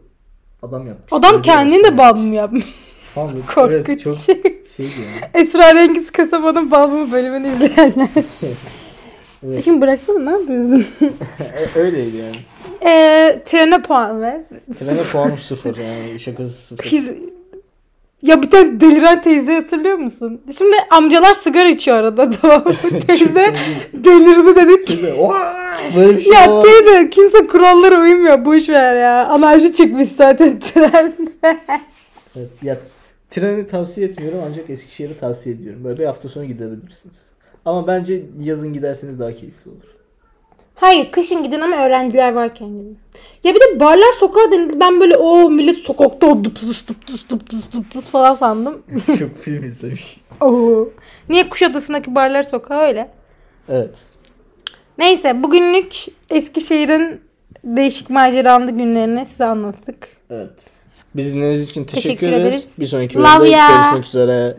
[0.63, 1.13] adam yapmış.
[1.13, 2.65] Adam kendini de balmum yapmış.
[3.27, 4.03] Böyle- Korkunç.
[4.05, 4.43] Çok şey.
[4.77, 5.45] şeydi yani.
[5.45, 8.09] Esrarengiz Kasaba'nın balmumu bölümünü izleyenler.
[9.47, 9.65] Evet.
[9.65, 10.87] Şimdi bıraksana ne yapıyorsun?
[11.77, 12.35] E, Öyleydi yani.
[12.85, 14.41] Eee trene puan ver.
[14.79, 16.85] Trene puanım sıfır yani şakası sıfır.
[16.93, 17.13] Biz...
[18.23, 20.41] Ya bir tane deliren teyze hatırlıyor musun?
[20.59, 22.75] Şimdi amcalar sigara içiyor arada tamam mı?
[23.07, 23.55] Teyze
[23.93, 25.03] delirdi dedik.
[25.97, 26.65] Böyle bir şey Ya var.
[26.65, 28.45] teyze kimse kurallara uymuyor.
[28.45, 29.27] Boş ver ya.
[29.27, 31.13] Anarşi çıkmış zaten tren.
[32.37, 32.77] Evet, ya
[33.31, 35.85] treni tavsiye etmiyorum ancak Eskişehir'i tavsiye ediyorum.
[35.85, 37.17] Böyle bir hafta sonra gidebilirsiniz.
[37.65, 39.99] Ama bence yazın giderseniz daha keyifli olur.
[40.75, 42.99] Hayır kışın gidin ama öğrenciler varken gidin.
[43.45, 44.81] Ya bir de barlar sokağa denildi.
[44.81, 48.83] Ben böyle o millet sokakta o dıptıs dıptıs dıptıs dıptıs falan sandım.
[49.19, 50.21] Çok film izlemiş.
[50.41, 50.89] Oo.
[51.29, 53.11] Niye Kuşadası'ndaki barlar sokağı öyle?
[53.69, 54.07] Evet.
[54.99, 55.95] Neyse bugünlük
[56.31, 57.21] Eskişehir'in
[57.65, 60.09] değişik maceralı günlerini size anlattık.
[60.31, 60.78] Evet.
[61.19, 62.47] Bizi dinlediğiniz için teşekkür, Teşekkür ederiz.
[62.49, 62.65] ederiz.
[62.79, 64.57] Bir sonraki bölümde görüşmek üzere.